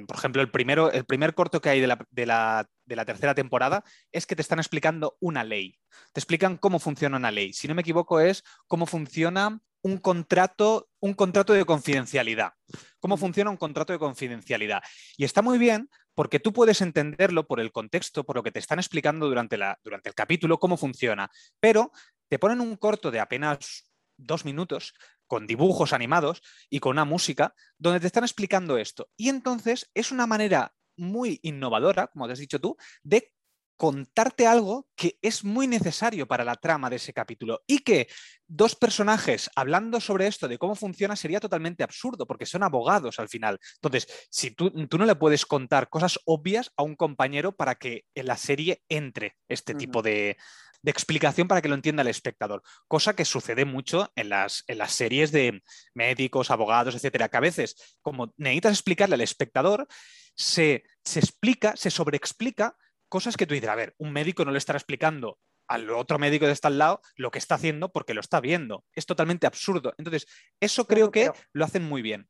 por 0.08 0.18
ejemplo, 0.18 0.42
el, 0.42 0.50
primero, 0.50 0.92
el 0.92 1.06
primer 1.06 1.34
corto 1.34 1.62
que 1.62 1.70
hay 1.70 1.80
de 1.80 2.26
la, 2.26 2.68
tercera 3.06 3.36
temporada 3.36 3.84
es 4.12 4.26
que 4.26 4.36
te 4.36 4.42
están 4.42 4.60
explicando 4.60 5.18
una 5.20 5.44
ley. 5.44 5.78
Te 6.12 6.20
explican 6.20 6.58
cómo 6.58 6.80
funciona 6.80 7.18
una 7.18 7.32
ley. 7.32 7.54
Si 7.54 7.68
no 7.68 7.76
me 7.76 7.82
equivoco, 7.82 8.20
es 8.20 8.44
cómo 8.68 8.86
funciona 8.86 9.60
un 9.84 9.98
contrato, 9.98 10.90
un 11.00 11.14
contrato 11.14 11.54
de 11.54 11.66
confidencialidad. 11.66 12.54
Cómo 13.00 13.18
funciona 13.18 13.52
un 13.52 13.58
contrato 13.58 13.94
de 13.94 14.00
confidencialidad. 14.00 14.82
Y 15.18 15.26
está 15.26 15.42
muy 15.42 15.58
bien 15.58 15.90
porque 16.16 16.40
tú 16.40 16.54
puedes 16.54 16.82
entenderlo 16.82 17.46
por 17.46 17.60
el 17.60 17.72
contexto, 17.72 18.24
por 18.24 18.36
lo 18.36 18.44
que 18.44 18.52
te 18.52 18.60
están 18.60 18.80
explicando 18.80 19.28
durante, 19.28 19.58
la, 19.58 19.80
durante 19.84 20.10
el 20.10 20.16
capítulo, 20.16 20.60
cómo 20.60 20.78
funciona. 20.78 21.30
Pero 21.60 21.92
te 22.28 22.40
ponen 22.40 22.62
un 22.62 22.76
corto 22.78 23.12
de 23.12 23.20
apenas 23.20 23.93
dos 24.18 24.46
minutos 24.46 24.94
con 25.28 25.48
dibujos 25.48 25.94
animados 25.94 26.42
y 26.70 26.80
con 26.80 26.92
una 26.92 27.06
música, 27.06 27.56
donde 27.78 28.00
te 28.00 28.08
están 28.08 28.24
explicando 28.24 28.78
esto. 28.78 29.10
Y 29.18 29.30
entonces 29.30 29.90
es 29.94 30.12
una 30.12 30.28
manera 30.28 30.74
muy 30.96 31.40
innovadora, 31.42 32.08
como 32.08 32.28
te 32.28 32.34
has 32.34 32.40
dicho 32.40 32.60
tú, 32.60 32.78
de 33.04 33.34
contarte 33.76 34.46
algo 34.48 34.88
que 34.96 35.18
es 35.22 35.44
muy 35.44 35.68
necesario 35.68 36.28
para 36.28 36.44
la 36.44 36.56
trama 36.56 36.90
de 36.90 36.98
ese 36.98 37.12
capítulo 37.12 37.64
y 37.68 37.80
que 37.80 38.08
dos 38.48 38.76
personajes 38.76 39.50
hablando 39.56 40.00
sobre 40.00 40.28
esto, 40.28 40.48
de 40.48 40.58
cómo 40.58 40.76
funciona, 40.76 41.16
sería 41.16 41.40
totalmente 41.40 41.84
absurdo 41.84 42.28
porque 42.28 42.46
son 42.46 42.64
abogados 42.64 43.20
al 43.20 43.30
final. 43.30 43.60
Entonces, 43.76 44.08
si 44.30 44.52
tú, 44.52 44.70
tú 44.88 44.98
no 44.98 45.06
le 45.06 45.16
puedes 45.16 45.46
contar 45.46 45.90
cosas 45.90 46.20
obvias 46.26 46.72
a 46.78 46.84
un 46.84 46.96
compañero 46.96 47.56
para 47.56 47.76
que 47.76 48.06
en 48.16 48.28
la 48.28 48.38
serie 48.38 48.84
entre 48.88 49.36
este 49.48 49.74
tipo 49.74 50.02
de, 50.02 50.38
de 50.84 50.92
explicación 50.92 51.48
para 51.48 51.62
que 51.62 51.70
lo 51.70 51.76
entienda 51.76 52.02
el 52.02 52.10
espectador, 52.10 52.62
cosa 52.88 53.16
que 53.16 53.26
sucede 53.26 53.66
mucho 53.66 54.12
en 54.16 54.30
las, 54.30 54.64
en 54.68 54.78
las 54.78 54.92
series 54.92 55.32
de 55.32 55.64
médicos, 55.96 56.52
abogados, 56.52 56.94
etcétera, 56.94 57.30
que 57.30 57.38
a 57.38 57.40
veces, 57.40 57.98
como 58.02 58.34
necesitas 58.38 58.74
explicarle 58.74 59.16
al 59.16 59.22
espectador, 59.22 59.88
se, 60.36 60.84
se 61.04 61.20
explica, 61.20 61.76
se 61.76 61.90
sobreexplica 61.90 62.76
cosas 63.10 63.38
que 63.38 63.48
tú 63.48 63.54
dices, 63.54 63.70
a 63.70 63.76
ver, 63.76 63.96
un 63.98 64.12
médico 64.12 64.46
no 64.46 64.52
le 64.52 64.58
estará 64.58 64.78
explicando 64.78 65.40
al 65.68 65.90
otro 65.90 66.20
médico 66.20 66.46
de 66.46 66.52
este 66.52 66.68
al 66.68 66.78
lado 66.78 67.02
lo 67.16 67.32
que 67.32 67.40
está 67.40 67.56
haciendo 67.56 67.92
porque 67.92 68.14
lo 68.14 68.22
está 68.22 68.42
viendo. 68.42 68.84
Es 68.94 69.06
totalmente 69.06 69.48
absurdo. 69.48 69.94
Entonces, 69.98 70.28
eso 70.60 70.86
creo 70.86 71.12
que 71.12 71.32
lo 71.54 71.66
hacen 71.66 71.84
muy 71.84 72.02
bien. 72.02 72.28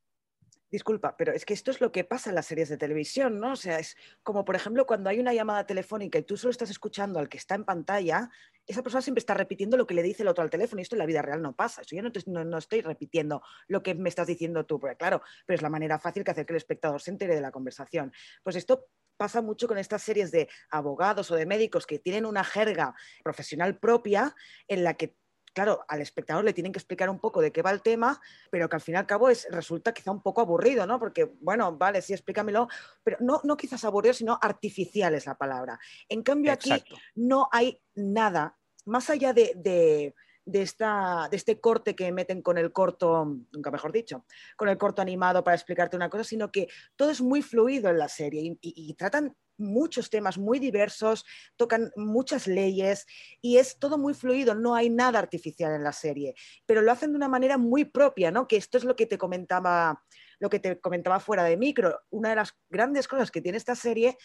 Disculpa, 0.74 1.16
pero 1.16 1.34
es 1.34 1.46
que 1.46 1.54
esto 1.54 1.70
es 1.70 1.82
lo 1.82 1.92
que 1.92 2.04
pasa 2.04 2.32
en 2.32 2.36
las 2.36 2.48
series 2.48 2.68
de 2.68 2.78
televisión, 2.78 3.40
¿no? 3.40 3.52
O 3.52 3.56
sea, 3.56 3.78
es 3.78 3.96
como, 4.24 4.44
por 4.44 4.56
ejemplo, 4.56 4.88
cuando 4.88 5.08
hay 5.08 5.20
una 5.20 5.32
llamada 5.32 5.68
telefónica 5.68 6.18
y 6.18 6.24
tú 6.24 6.36
solo 6.36 6.50
estás 6.50 6.72
escuchando 6.72 7.20
al 7.20 7.30
que 7.30 7.38
está 7.38 7.54
en 7.54 7.64
pantalla, 7.64 8.32
esa 8.66 8.82
persona 8.82 9.04
siempre 9.04 9.20
está 9.20 9.36
repitiendo 9.36 9.78
lo 9.78 9.86
que 9.86 9.94
le 9.94 10.02
dice 10.02 10.24
el 10.24 10.30
otro 10.30 10.44
al 10.44 10.50
teléfono 10.50 10.80
y 10.80 10.82
esto 10.82 10.96
en 10.96 11.00
la 11.02 11.06
vida 11.06 11.22
real 11.22 11.44
no 11.44 11.56
pasa. 11.56 11.84
Eso 11.84 11.96
yo 11.96 12.02
no, 12.02 12.58
estoy 12.58 12.82
repitiendo 12.82 13.44
lo 13.68 13.84
que 13.84 13.94
me 13.94 14.10
estás 14.10 14.26
diciendo 14.26 14.66
tú, 14.66 14.80
porque 14.80 14.96
claro, 14.96 15.22
pero 15.46 15.58
es 15.58 15.62
la 15.62 15.70
manera 15.70 16.00
fácil 16.00 16.24
que 16.24 16.32
hacer 16.32 16.48
que 16.48 16.54
el 16.54 16.58
espectador 16.58 17.00
se 17.00 17.12
entere 17.12 17.36
de 17.36 17.42
la 17.42 17.52
conversación. 17.52 18.12
Pues 18.42 18.56
esto 18.56 18.88
pasa 19.16 19.44
mucho 19.44 19.68
con 19.68 19.78
estas 19.78 20.02
series 20.02 20.32
de 20.32 20.50
abogados 20.72 21.30
o 21.30 21.36
de 21.36 21.46
médicos 21.46 21.86
que 21.86 22.00
tienen 22.00 22.26
una 22.26 22.44
jerga 22.44 22.96
profesional 23.24 23.78
propia 23.78 24.36
en 24.68 24.84
la 24.84 24.96
que 24.96 25.18
claro, 25.54 25.86
al 25.88 26.02
espectador 26.02 26.44
le 26.44 26.54
tienen 26.54 26.72
que 26.72 26.80
explicar 26.80 27.10
un 27.10 27.20
poco 27.20 27.42
de 27.42 27.52
qué 27.52 27.62
va 27.62 27.72
el 27.72 27.82
tema, 27.82 28.20
pero 28.50 28.68
que 28.68 28.76
al 28.76 28.82
fin 28.82 28.96
y 28.96 28.98
al 28.98 29.06
cabo 29.06 29.30
es, 29.30 29.48
resulta 29.50 29.94
quizá 29.94 30.12
un 30.12 30.22
poco 30.22 30.42
aburrido, 30.42 30.86
¿no? 30.86 31.00
Porque, 31.00 31.32
bueno, 31.39 31.78
vale, 31.78 32.02
sí, 32.02 32.13
explícamelo, 32.13 32.68
pero 33.04 33.18
no, 33.20 33.39
no 33.44 33.56
quizás 33.56 33.84
aburrido, 33.86 34.13
sino 34.13 34.38
artificial 34.42 35.13
es 35.13 35.26
la 35.26 35.38
palabra. 35.38 35.80
En 36.10 36.24
cambio, 36.24 36.52
aquí 36.52 36.72
no 37.16 37.48
hay 37.52 37.80
nada, 37.96 38.58
más 38.86 39.10
allá 39.10 39.34
de, 39.34 39.54
de, 39.56 40.16
esta, 40.51 41.27
de 41.29 41.38
este 41.38 41.60
corte 41.60 41.95
que 41.95 42.12
meten 42.12 42.41
con 42.41 42.58
el 42.58 42.71
corto, 42.71 43.38
nunca 43.51 43.71
mejor 43.71 43.91
dicho, 43.91 44.25
con 44.56 44.69
el 44.69 44.77
corto 44.77 45.01
animado 45.01 45.43
para 45.43 45.56
explicarte 45.56 45.95
una 45.95 46.10
cosa, 46.10 46.23
sino 46.23 46.51
que 46.51 46.67
todo 46.95 47.10
es 47.12 47.21
muy 47.21 47.41
fluido 47.41 47.89
en 47.89 47.97
la 47.97 48.10
serie 48.10 48.58
y 48.62 48.93
tratan 48.95 49.36
muchos 49.58 50.10
temas 50.10 50.38
muy 50.38 50.60
diversos, 50.60 51.25
tocan 51.56 51.91
muchas 51.95 52.47
leyes 52.47 53.06
y 53.41 53.58
es 53.58 53.79
todo 53.79 53.97
muy 53.97 54.13
fluido, 54.13 54.56
no 54.56 54.75
hay 54.75 54.89
nada 54.89 55.19
artificial 55.19 55.73
en 55.73 55.84
la 55.84 55.93
serie, 55.93 56.36
pero 56.65 56.82
lo 56.82 56.91
hacen 56.91 57.12
de 57.12 57.17
una 57.17 57.29
manera 57.29 57.58
muy 57.58 57.86
propia, 57.86 58.32
¿no? 58.32 58.47
Que 58.47 58.58
esto 58.58 58.77
es 58.77 58.84
lo 58.84 58.95
que 58.95 59.06
te 59.06 59.17
comentaba, 59.17 60.03
lo 60.39 60.49
que 60.49 60.60
te 60.60 60.79
comentaba 60.79 61.19
fuera 61.19 61.43
de 61.43 61.58
micro. 61.58 61.99
Una 62.10 62.29
de 62.29 62.36
las 62.36 62.53
grandes 62.69 63.08
cosas 63.08 63.32
que 63.32 63.41
tiene 63.41 63.58
esta 63.58 63.75
serie 63.75 64.17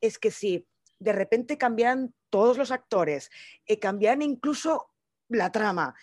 es 0.00 0.18
que 0.18 0.30
si 0.30 0.66
de 0.98 1.12
repente 1.12 1.58
cambian 1.58 2.14
todos 2.30 2.56
los 2.56 2.70
actores, 2.70 3.30
eh, 3.66 3.78
cambian 3.78 4.22
incluso 4.22 4.90
la 5.28 5.52
trama, 5.52 5.94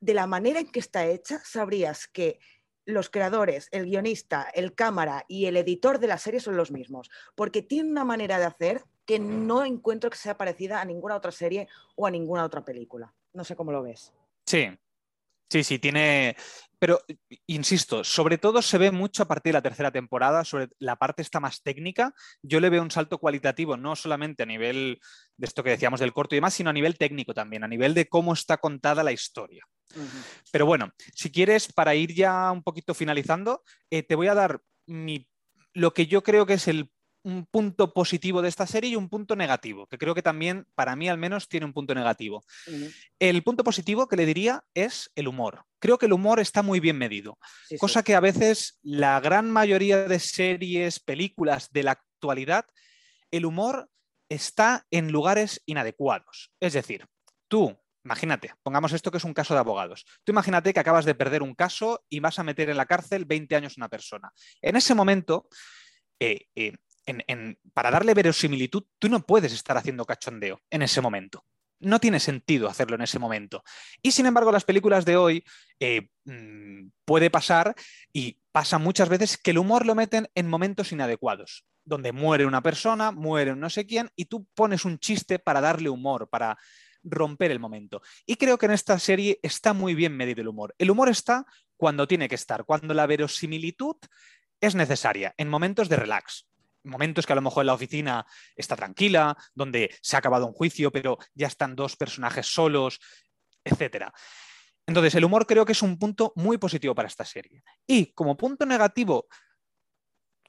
de 0.00 0.14
la 0.14 0.26
manera 0.26 0.60
en 0.60 0.70
que 0.70 0.80
está 0.80 1.06
hecha, 1.06 1.40
sabrías 1.44 2.06
que 2.06 2.38
los 2.84 3.10
creadores, 3.10 3.68
el 3.70 3.84
guionista, 3.84 4.48
el 4.54 4.74
cámara 4.74 5.24
y 5.28 5.46
el 5.46 5.56
editor 5.56 5.98
de 5.98 6.06
la 6.06 6.16
serie 6.16 6.40
son 6.40 6.56
los 6.56 6.70
mismos, 6.70 7.10
porque 7.34 7.62
tiene 7.62 7.90
una 7.90 8.04
manera 8.04 8.38
de 8.38 8.46
hacer 8.46 8.84
que 9.04 9.18
no 9.18 9.64
encuentro 9.64 10.10
que 10.10 10.16
sea 10.16 10.36
parecida 10.36 10.80
a 10.80 10.84
ninguna 10.84 11.16
otra 11.16 11.32
serie 11.32 11.68
o 11.96 12.06
a 12.06 12.10
ninguna 12.10 12.44
otra 12.44 12.64
película. 12.64 13.14
No 13.32 13.44
sé 13.44 13.56
cómo 13.56 13.72
lo 13.72 13.82
ves. 13.82 14.12
Sí, 14.46 14.68
sí, 15.48 15.64
sí, 15.64 15.78
tiene... 15.78 16.36
Pero, 16.80 17.00
insisto, 17.48 18.04
sobre 18.04 18.38
todo 18.38 18.62
se 18.62 18.78
ve 18.78 18.92
mucho 18.92 19.24
a 19.24 19.26
partir 19.26 19.50
de 19.50 19.54
la 19.54 19.62
tercera 19.62 19.90
temporada, 19.90 20.44
sobre 20.44 20.68
la 20.78 20.94
parte 20.94 21.22
esta 21.22 21.40
más 21.40 21.60
técnica. 21.60 22.14
Yo 22.40 22.60
le 22.60 22.70
veo 22.70 22.82
un 22.82 22.92
salto 22.92 23.18
cualitativo, 23.18 23.76
no 23.76 23.96
solamente 23.96 24.44
a 24.44 24.46
nivel 24.46 25.00
de 25.36 25.46
esto 25.46 25.64
que 25.64 25.70
decíamos 25.70 25.98
del 25.98 26.12
corto 26.12 26.36
y 26.36 26.38
demás, 26.38 26.54
sino 26.54 26.70
a 26.70 26.72
nivel 26.72 26.96
técnico 26.96 27.34
también, 27.34 27.64
a 27.64 27.68
nivel 27.68 27.94
de 27.94 28.08
cómo 28.08 28.32
está 28.32 28.58
contada 28.58 29.02
la 29.02 29.10
historia. 29.10 29.64
Pero 30.52 30.66
bueno, 30.66 30.92
si 31.14 31.32
quieres, 31.32 31.72
para 31.72 31.96
ir 31.96 32.14
ya 32.14 32.52
un 32.52 32.62
poquito 32.62 32.94
finalizando, 32.94 33.64
eh, 33.90 34.04
te 34.04 34.14
voy 34.14 34.28
a 34.28 34.34
dar 34.34 34.60
mi 34.86 35.28
lo 35.74 35.94
que 35.94 36.06
yo 36.06 36.22
creo 36.22 36.46
que 36.46 36.54
es 36.54 36.68
el 36.68 36.90
un 37.28 37.46
punto 37.46 37.92
positivo 37.92 38.40
de 38.40 38.48
esta 38.48 38.66
serie 38.66 38.90
y 38.90 38.96
un 38.96 39.10
punto 39.10 39.36
negativo, 39.36 39.86
que 39.86 39.98
creo 39.98 40.14
que 40.14 40.22
también, 40.22 40.66
para 40.74 40.96
mí 40.96 41.08
al 41.08 41.18
menos, 41.18 41.46
tiene 41.46 41.66
un 41.66 41.74
punto 41.74 41.94
negativo. 41.94 42.42
El 43.18 43.42
punto 43.42 43.62
positivo 43.62 44.08
que 44.08 44.16
le 44.16 44.24
diría 44.24 44.64
es 44.74 45.10
el 45.14 45.28
humor. 45.28 45.64
Creo 45.78 45.98
que 45.98 46.06
el 46.06 46.14
humor 46.14 46.40
está 46.40 46.62
muy 46.62 46.80
bien 46.80 46.96
medido, 46.96 47.38
cosa 47.78 48.02
que 48.02 48.14
a 48.14 48.20
veces 48.20 48.78
la 48.82 49.20
gran 49.20 49.50
mayoría 49.50 50.08
de 50.08 50.18
series, 50.18 51.00
películas 51.00 51.70
de 51.70 51.82
la 51.82 51.92
actualidad, 51.92 52.64
el 53.30 53.44
humor 53.44 53.90
está 54.30 54.86
en 54.90 55.12
lugares 55.12 55.62
inadecuados. 55.66 56.50
Es 56.60 56.72
decir, 56.72 57.06
tú, 57.46 57.78
imagínate, 58.04 58.54
pongamos 58.62 58.92
esto 58.92 59.10
que 59.10 59.18
es 59.18 59.24
un 59.24 59.34
caso 59.34 59.52
de 59.52 59.60
abogados. 59.60 60.06
Tú 60.24 60.32
imagínate 60.32 60.72
que 60.72 60.80
acabas 60.80 61.04
de 61.04 61.14
perder 61.14 61.42
un 61.42 61.54
caso 61.54 62.04
y 62.08 62.20
vas 62.20 62.38
a 62.38 62.42
meter 62.42 62.70
en 62.70 62.78
la 62.78 62.86
cárcel 62.86 63.26
20 63.26 63.54
años 63.54 63.72
a 63.72 63.80
una 63.80 63.88
persona. 63.88 64.32
En 64.62 64.76
ese 64.76 64.94
momento, 64.94 65.48
eh, 66.20 66.46
eh, 66.56 66.72
para 67.72 67.90
darle 67.90 68.14
verosimilitud, 68.14 68.84
tú 68.98 69.08
no 69.08 69.24
puedes 69.24 69.52
estar 69.52 69.76
haciendo 69.76 70.04
cachondeo 70.04 70.60
en 70.70 70.82
ese 70.82 71.00
momento. 71.00 71.44
No 71.80 72.00
tiene 72.00 72.18
sentido 72.18 72.68
hacerlo 72.68 72.96
en 72.96 73.02
ese 73.02 73.18
momento. 73.18 73.62
Y 74.02 74.10
sin 74.10 74.26
embargo, 74.26 74.50
las 74.50 74.64
películas 74.64 75.04
de 75.04 75.16
hoy 75.16 75.44
eh, 75.78 76.08
mm, 76.24 76.88
puede 77.04 77.30
pasar 77.30 77.74
y 78.12 78.40
pasa 78.50 78.78
muchas 78.78 79.08
veces 79.08 79.38
que 79.38 79.52
el 79.52 79.58
humor 79.58 79.86
lo 79.86 79.94
meten 79.94 80.28
en 80.34 80.48
momentos 80.48 80.90
inadecuados, 80.90 81.64
donde 81.84 82.12
muere 82.12 82.46
una 82.46 82.62
persona, 82.62 83.12
muere 83.12 83.54
no 83.54 83.70
sé 83.70 83.86
quién, 83.86 84.10
y 84.16 84.24
tú 84.24 84.46
pones 84.54 84.84
un 84.84 84.98
chiste 84.98 85.38
para 85.38 85.60
darle 85.60 85.88
humor, 85.88 86.28
para 86.28 86.58
romper 87.04 87.52
el 87.52 87.60
momento. 87.60 88.02
Y 88.26 88.36
creo 88.36 88.58
que 88.58 88.66
en 88.66 88.72
esta 88.72 88.98
serie 88.98 89.38
está 89.42 89.72
muy 89.72 89.94
bien 89.94 90.16
medido 90.16 90.40
el 90.40 90.48
humor. 90.48 90.74
El 90.78 90.90
humor 90.90 91.08
está 91.08 91.46
cuando 91.76 92.08
tiene 92.08 92.28
que 92.28 92.34
estar, 92.34 92.64
cuando 92.64 92.92
la 92.92 93.06
verosimilitud 93.06 93.96
es 94.60 94.74
necesaria, 94.74 95.32
en 95.36 95.48
momentos 95.48 95.88
de 95.88 95.96
relax 95.96 96.48
momentos 96.84 97.26
que 97.26 97.32
a 97.32 97.36
lo 97.36 97.42
mejor 97.42 97.64
la 97.64 97.74
oficina 97.74 98.26
está 98.56 98.76
tranquila, 98.76 99.36
donde 99.54 99.94
se 100.02 100.16
ha 100.16 100.18
acabado 100.18 100.46
un 100.46 100.52
juicio, 100.52 100.90
pero 100.90 101.18
ya 101.34 101.46
están 101.46 101.76
dos 101.76 101.96
personajes 101.96 102.46
solos, 102.46 103.00
etc. 103.64 104.06
Entonces, 104.86 105.14
el 105.14 105.24
humor 105.24 105.46
creo 105.46 105.64
que 105.64 105.72
es 105.72 105.82
un 105.82 105.98
punto 105.98 106.32
muy 106.36 106.58
positivo 106.58 106.94
para 106.94 107.08
esta 107.08 107.24
serie. 107.24 107.62
Y 107.86 108.12
como 108.12 108.36
punto 108.36 108.64
negativo, 108.64 109.26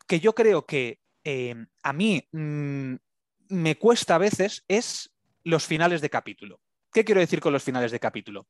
que 0.08 0.20
yo 0.20 0.34
creo 0.34 0.66
que 0.66 1.00
eh, 1.24 1.56
a 1.84 1.94
mí 1.94 2.28
mm, 2.32 2.96
me 3.50 3.78
cuesta 3.78 4.16
a 4.16 4.20
veces, 4.20 4.64
es 4.68 5.12
los 5.44 5.66
finales 5.66 6.02
de 6.02 6.10
capítulo. 6.10 6.62
¿Qué 6.92 7.04
quiero 7.04 7.22
decir 7.22 7.40
con 7.40 7.54
los 7.54 7.64
finales 7.64 7.92
de 7.92 8.00
capítulo? 8.00 8.48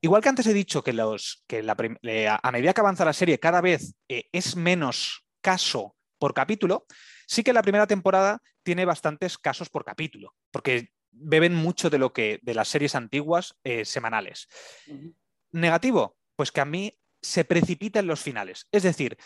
Igual 0.00 0.22
que 0.22 0.28
antes 0.28 0.46
he 0.46 0.54
dicho 0.54 0.82
que, 0.82 0.92
los, 0.92 1.44
que 1.46 1.64
eh, 2.02 2.28
a 2.28 2.52
medida 2.52 2.72
que 2.72 2.80
avanza 2.80 3.04
la 3.04 3.12
serie 3.12 3.40
cada 3.40 3.60
vez 3.60 3.94
eh, 4.08 4.28
es 4.32 4.56
menos 4.56 5.26
caso 5.40 5.96
por 6.18 6.34
capítulo, 6.34 6.86
Sí 7.30 7.44
que 7.44 7.52
la 7.52 7.62
primera 7.62 7.86
temporada 7.86 8.42
tiene 8.64 8.84
bastantes 8.84 9.38
casos 9.38 9.68
por 9.68 9.84
capítulo, 9.84 10.34
porque 10.50 10.90
beben 11.12 11.54
mucho 11.54 11.88
de 11.88 11.98
lo 11.98 12.12
que 12.12 12.40
de 12.42 12.54
las 12.54 12.66
series 12.66 12.96
antiguas 12.96 13.54
eh, 13.62 13.84
semanales. 13.84 14.48
Negativo, 15.52 16.16
pues 16.34 16.50
que 16.50 16.60
a 16.60 16.64
mí 16.64 16.92
se 17.22 17.44
precipita 17.44 18.00
en 18.00 18.08
los 18.08 18.20
finales. 18.20 18.66
Es 18.72 18.82
decir, 18.82 19.16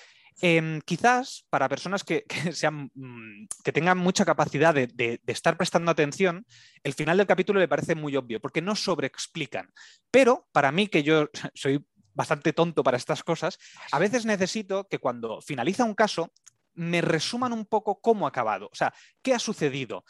em, 0.43 0.83
quizás 0.83 1.47
para 1.49 1.67
personas 1.67 2.05
que, 2.05 2.27
sean, 2.53 2.91
mm, 2.95 3.47
que 3.65 3.73
tengan 3.73 3.97
mucha 3.97 4.27
capacidad 4.27 4.75
de, 4.75 4.87
de, 4.87 5.19
estar 5.27 5.57
prestando 5.57 5.91
atención, 5.91 6.45
el 6.83 6.93
final 6.93 7.17
del 7.17 7.27
capítulo 7.27 7.59
le 7.59 7.69
parece 7.69 7.95
muy 7.95 8.17
obvio, 8.17 8.39
porque 8.39 8.61
no 8.61 8.77
sobreexplican. 8.77 9.73
Pero 10.11 10.47
para 10.53 10.73
mí, 10.73 10.89
que 10.89 11.03
yo 11.03 11.31
soy 11.55 11.83
bastante 12.13 12.53
tonto 12.53 12.83
para 12.83 12.99
estas 12.99 13.25
cosas, 13.25 13.59
a 13.93 13.99
veces 13.99 14.27
necesito 14.27 14.87
que 14.89 14.99
cuando 14.99 15.41
finaliza 15.41 15.85
un 15.85 15.95
caso, 15.95 16.31
me 16.75 17.01
resuman 17.01 17.53
un 17.53 17.67
poco 17.67 18.01
cómo 18.01 18.27
ha 18.27 18.29
acabado, 18.29 18.69
o 18.73 18.75
sea, 18.75 18.93
qué 19.23 19.35
ha 19.35 19.39
sucedido. 19.39 20.05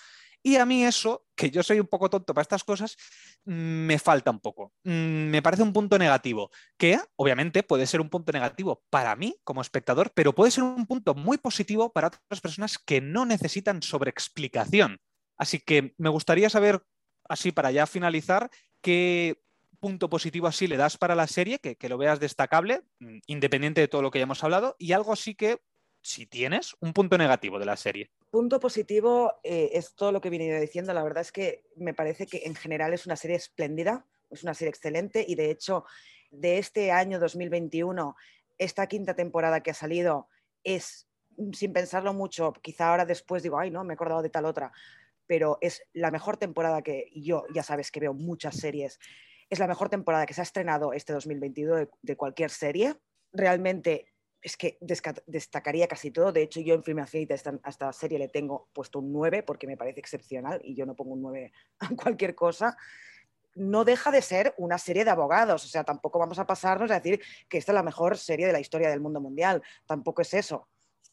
Y 0.46 0.57
a 0.57 0.66
mí 0.66 0.85
eso, 0.85 1.24
que 1.35 1.50
yo 1.50 1.62
soy 1.62 1.81
un 1.81 1.87
poco 1.87 2.11
tonto 2.11 2.35
para 2.35 2.42
estas 2.42 2.64
cosas, 2.64 2.98
me 3.46 3.98
falta 3.98 4.31
un 4.31 4.40
poco. 4.40 4.74
Mm, 4.85 5.31
me 5.31 5.40
parece 5.40 5.62
un 5.62 5.72
punto 5.72 5.98
negativo, 5.98 6.50
que 6.77 7.00
obviamente 7.16 7.62
puede 7.62 7.87
ser 7.87 8.03
un 8.03 8.11
punto 8.11 8.31
negativo 8.31 8.85
para 8.90 9.16
mí 9.16 9.37
como 9.42 9.62
espectador, 9.62 10.12
pero 10.14 10.35
puede 10.35 10.50
ser 10.50 10.64
un 10.64 10.87
punto 10.87 11.14
muy 11.14 11.38
positivo 11.38 11.90
para 11.92 12.09
otras 12.09 12.42
personas 12.42 12.79
que 12.79 13.00
no 13.00 13.24
necesitan 13.24 13.81
sobreexplicación. 13.81 15.00
Así 15.38 15.61
que 15.61 15.94
me 15.96 16.11
gustaría 16.11 16.50
saber, 16.50 16.83
así 17.27 17.50
para 17.50 17.70
ya 17.70 17.87
finalizar, 17.87 18.50
qué 18.83 19.40
punto 19.81 20.11
positivo 20.11 20.46
así 20.46 20.66
le 20.66 20.77
das 20.77 20.98
para 20.98 21.14
la 21.14 21.27
serie, 21.27 21.59
que, 21.59 21.77
que 21.77 21.88
lo 21.88 21.96
veas 21.96 22.20
destacable, 22.20 22.83
mm, 23.00 23.18
independiente 23.29 23.81
de 23.81 23.88
todo 23.88 24.03
lo 24.03 24.11
que 24.11 24.18
hayamos 24.18 24.44
hablado, 24.44 24.77
y 24.79 24.92
algo 24.92 25.14
así 25.14 25.35
que 25.35 25.62
si 26.04 26.26
tienes 26.26 26.76
un 26.80 26.92
punto 26.92 27.16
negativo 27.16 27.58
de 27.58 27.64
la 27.64 27.76
serie. 27.76 28.10
Punto 28.30 28.60
positivo 28.60 29.40
eh, 29.42 29.70
es 29.72 29.94
todo 29.94 30.12
lo 30.12 30.20
que 30.20 30.28
he 30.28 30.30
venido 30.30 30.60
diciendo. 30.60 30.92
La 30.92 31.02
verdad 31.02 31.22
es 31.22 31.32
que 31.32 31.64
me 31.76 31.94
parece 31.94 32.26
que 32.26 32.42
en 32.44 32.54
general 32.54 32.92
es 32.92 33.06
una 33.06 33.16
serie 33.16 33.36
espléndida, 33.36 34.04
es 34.30 34.42
una 34.42 34.52
serie 34.52 34.68
excelente 34.68 35.24
y 35.26 35.34
de 35.34 35.50
hecho 35.50 35.84
de 36.30 36.58
este 36.58 36.92
año 36.92 37.18
2021, 37.18 38.16
esta 38.58 38.86
quinta 38.86 39.14
temporada 39.14 39.62
que 39.62 39.70
ha 39.70 39.74
salido 39.74 40.28
es, 40.62 41.08
mm, 41.38 41.52
sin 41.52 41.72
pensarlo 41.72 42.12
mucho, 42.12 42.52
quizá 42.52 42.90
ahora 42.90 43.06
después 43.06 43.42
digo, 43.42 43.58
ay, 43.58 43.70
no, 43.70 43.82
me 43.82 43.94
he 43.94 43.96
acordado 43.96 44.20
de 44.20 44.30
tal 44.30 44.44
otra, 44.44 44.72
pero 45.26 45.56
es 45.62 45.82
la 45.94 46.10
mejor 46.10 46.36
temporada 46.36 46.82
que 46.82 47.10
yo, 47.14 47.44
ya 47.54 47.62
sabes 47.62 47.90
que 47.90 48.00
veo 48.00 48.12
muchas 48.12 48.56
series, 48.56 48.98
es 49.48 49.58
la 49.58 49.66
mejor 49.66 49.88
temporada 49.88 50.26
que 50.26 50.34
se 50.34 50.42
ha 50.42 50.44
estrenado 50.44 50.92
este 50.92 51.14
2022 51.14 51.78
de, 51.78 51.88
de 52.02 52.16
cualquier 52.16 52.50
serie. 52.50 52.96
Realmente 53.32 54.13
es 54.44 54.59
que 54.59 54.78
destacaría 55.26 55.88
casi 55.88 56.11
todo. 56.11 56.30
De 56.30 56.42
hecho, 56.42 56.61
yo 56.61 56.74
en 56.74 56.85
Film 56.85 56.98
a 56.98 57.09
esta, 57.11 57.92
serie 57.94 58.18
le 58.18 58.28
tengo 58.28 58.68
puesto 58.74 58.98
un 58.98 59.11
9 59.11 59.42
porque 59.42 59.66
me 59.66 59.78
parece 59.78 60.00
excepcional 60.00 60.61
y 60.62 60.74
yo 60.74 60.85
no 60.85 60.94
pongo 60.94 61.14
un 61.14 61.22
9 61.22 61.50
a 61.78 61.88
cualquier 61.96 62.35
cosa. 62.35 62.76
No 63.54 63.87
deja 63.87 64.11
de 64.11 64.20
ser 64.20 64.54
una 64.59 64.76
serie 64.76 65.04
de 65.04 65.11
abogados, 65.11 65.64
o 65.64 65.68
sea, 65.68 65.83
tampoco 65.83 66.18
vamos 66.18 66.38
a 66.38 66.46
pasarnos 66.46 66.90
a 66.90 67.00
decir 67.00 67.22
que 67.48 67.57
esta 67.57 67.72
es 67.72 67.74
la 67.74 67.83
mejor 67.83 68.18
serie 68.18 68.46
de 68.46 68.52
la 68.52 68.61
historia 68.61 68.90
del 68.90 69.00
mundo 69.00 69.20
mundial, 69.20 69.62
tampoco 69.87 70.20
es 70.20 70.35
eso. 70.35 70.68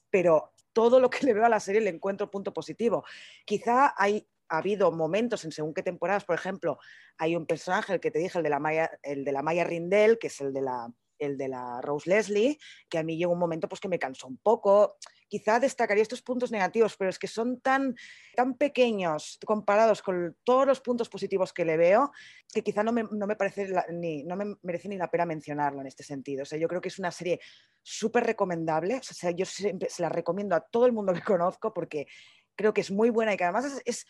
Pero 0.09 0.51
todo 0.73 0.99
lo 0.99 1.09
que 1.09 1.25
le 1.25 1.33
veo 1.33 1.45
a 1.45 1.49
la 1.49 1.59
serie 1.61 1.79
le 1.79 1.89
encuentro 1.89 2.29
punto 2.29 2.53
positivo. 2.53 3.05
Quizá 3.45 3.93
hay 3.95 4.27
ha 4.49 4.57
habido 4.57 4.91
momentos 4.91 5.45
en 5.45 5.53
según 5.53 5.73
qué 5.73 5.81
temporadas, 5.81 6.25
por 6.25 6.35
ejemplo, 6.35 6.77
hay 7.17 7.37
un 7.37 7.45
personaje, 7.45 7.93
el 7.93 8.01
que 8.01 8.11
te 8.11 8.19
dije, 8.19 8.37
el 8.37 8.43
de 8.43 8.49
la 8.49 8.59
Maya, 8.59 8.91
el 9.01 9.23
de 9.23 9.31
la 9.31 9.41
Maya 9.41 9.63
Rindel, 9.63 10.19
que 10.19 10.27
es 10.27 10.41
el 10.41 10.51
de 10.51 10.61
la 10.61 10.91
el 11.21 11.37
de 11.37 11.47
la 11.47 11.79
Rose 11.81 12.09
Leslie, 12.09 12.57
que 12.89 12.97
a 12.97 13.03
mí 13.03 13.17
llegó 13.17 13.31
un 13.31 13.39
momento 13.39 13.69
pues, 13.69 13.79
que 13.79 13.87
me 13.87 13.99
cansó 13.99 14.27
un 14.27 14.37
poco. 14.37 14.97
Quizá 15.27 15.59
destacaría 15.59 16.01
estos 16.01 16.21
puntos 16.21 16.51
negativos, 16.51 16.97
pero 16.97 17.09
es 17.09 17.17
que 17.17 17.27
son 17.27 17.61
tan, 17.61 17.95
tan 18.35 18.55
pequeños 18.55 19.39
comparados 19.45 20.01
con 20.01 20.35
todos 20.43 20.65
los 20.65 20.81
puntos 20.81 21.07
positivos 21.07 21.53
que 21.53 21.63
le 21.63 21.77
veo, 21.77 22.11
que 22.53 22.63
quizá 22.63 22.83
no 22.83 22.91
me, 22.91 23.03
no 23.03 23.27
me 23.27 23.35
parece 23.35 23.71
ni, 23.91 24.23
no 24.23 24.35
me 24.35 24.55
merece 24.63 24.89
ni 24.89 24.97
la 24.97 25.09
pena 25.09 25.25
mencionarlo 25.25 25.79
en 25.81 25.87
este 25.87 26.03
sentido. 26.03 26.43
O 26.43 26.45
sea, 26.45 26.59
yo 26.59 26.67
creo 26.67 26.81
que 26.81 26.89
es 26.89 26.99
una 26.99 27.11
serie 27.11 27.39
súper 27.81 28.25
recomendable. 28.25 28.95
O 28.95 29.03
sea, 29.03 29.31
yo 29.31 29.45
siempre 29.45 29.89
se 29.89 30.01
la 30.01 30.09
recomiendo 30.09 30.55
a 30.55 30.61
todo 30.61 30.85
el 30.85 30.91
mundo 30.91 31.13
que 31.13 31.21
conozco 31.21 31.73
porque 31.73 32.07
creo 32.55 32.73
que 32.73 32.81
es 32.81 32.91
muy 32.91 33.09
buena 33.09 33.33
y 33.33 33.37
que 33.37 33.45
además 33.45 33.81
es 33.85 34.05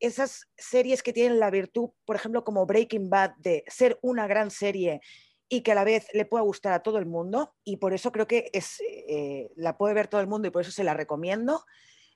esas 0.00 0.48
series 0.56 1.02
que 1.02 1.12
tienen 1.12 1.40
la 1.40 1.50
virtud, 1.50 1.90
por 2.04 2.16
ejemplo, 2.16 2.44
como 2.44 2.66
Breaking 2.66 3.08
Bad, 3.08 3.34
de 3.38 3.64
ser 3.66 3.98
una 4.02 4.26
gran 4.26 4.50
serie 4.50 5.00
y 5.48 5.62
que 5.62 5.72
a 5.72 5.74
la 5.74 5.84
vez 5.84 6.08
le 6.12 6.24
pueda 6.24 6.42
gustar 6.42 6.72
a 6.72 6.82
todo 6.82 6.98
el 6.98 7.06
mundo 7.06 7.54
y 7.64 7.76
por 7.76 7.94
eso 7.94 8.10
creo 8.10 8.26
que 8.26 8.50
es, 8.52 8.80
eh, 9.08 9.50
la 9.56 9.76
puede 9.76 9.94
ver 9.94 10.08
todo 10.08 10.20
el 10.20 10.26
mundo 10.26 10.48
y 10.48 10.50
por 10.50 10.62
eso 10.62 10.72
se 10.72 10.84
la 10.84 10.94
recomiendo. 10.94 11.64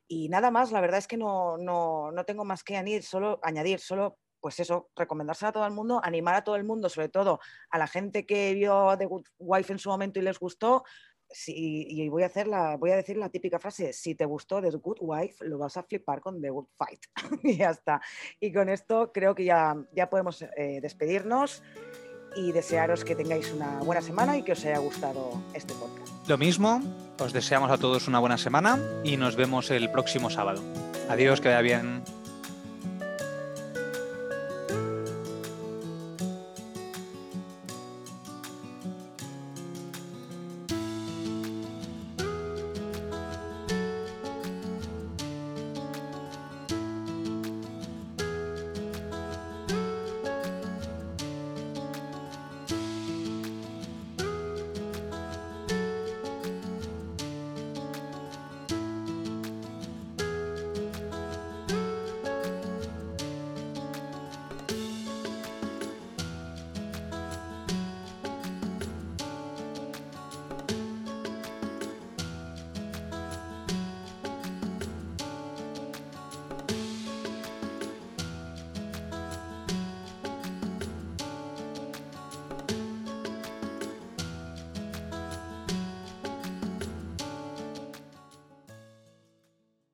Y 0.09 0.29
nada 0.29 0.51
más, 0.51 0.73
la 0.73 0.81
verdad 0.81 0.99
es 0.99 1.07
que 1.07 1.17
no, 1.17 1.57
no, 1.57 2.11
no 2.11 2.25
tengo 2.25 2.45
más 2.45 2.65
que 2.65 2.77
añadir, 2.77 3.05
solo, 3.05 3.39
añadir, 3.43 3.79
solo 3.79 4.19
pues 4.41 4.59
eso, 4.59 4.91
recomendársela 4.97 5.51
a 5.51 5.53
todo 5.53 5.67
el 5.67 5.73
mundo, 5.73 6.01
animar 6.03 6.35
a 6.35 6.43
todo 6.43 6.57
el 6.57 6.65
mundo, 6.65 6.89
sobre 6.89 7.09
todo 7.09 7.39
a 7.71 7.79
la 7.79 7.87
gente 7.87 8.27
que 8.27 8.55
vio 8.55 8.97
The 8.99 9.07
Good 9.07 9.27
Wife 9.39 9.73
en 9.73 9.79
su 9.79 9.91
momento 9.91 10.19
y 10.19 10.23
les 10.23 10.39
gustó. 10.39 10.83
Si, 11.33 11.87
y 11.89 12.09
voy 12.09 12.25
a, 12.25 12.27
hacer 12.27 12.49
la, 12.49 12.77
voy 12.77 12.91
a 12.91 12.97
decir 12.97 13.17
la 13.17 13.29
típica 13.29 13.61
frase, 13.61 13.93
si 13.93 14.17
te 14.17 14.25
gustó 14.25 14.61
The 14.61 14.71
Good 14.71 14.99
Wife, 15.01 15.45
lo 15.45 15.59
vas 15.59 15.77
a 15.77 15.85
flipar 15.85 16.21
con 16.21 16.41
The 16.41 16.51
Good 16.51 16.67
Fight. 16.77 17.01
y 17.45 17.59
ya 17.59 17.71
está. 17.71 18.01
Y 18.41 18.53
con 18.53 18.69
esto 18.69 19.13
creo 19.13 19.35
que 19.37 19.45
ya, 19.45 19.77
ya 19.93 20.11
podemos 20.11 20.43
eh, 20.43 20.81
despedirnos 20.83 21.63
y 22.37 22.53
desearos 22.53 23.05
que 23.05 23.15
tengáis 23.15 23.53
una 23.53 23.79
buena 23.81 24.03
semana 24.03 24.37
y 24.37 24.43
que 24.43 24.53
os 24.53 24.65
haya 24.65 24.79
gustado 24.79 25.41
este 25.55 25.75
podcast. 25.75 26.29
Lo 26.29 26.39
mismo, 26.39 26.83
os 27.19 27.33
deseamos 27.33 27.71
a 27.71 27.79
todos 27.79 28.09
una 28.09 28.19
buena 28.19 28.39
semana 28.39 28.79
y 29.05 29.17
nos 29.17 29.37
vemos 29.37 29.71
el 29.71 29.91
próximo 29.91 30.31
sábado. 30.31 30.63
Adiós, 31.09 31.41
que 31.41 31.49
vaya 31.49 31.61
bien. 31.61 32.03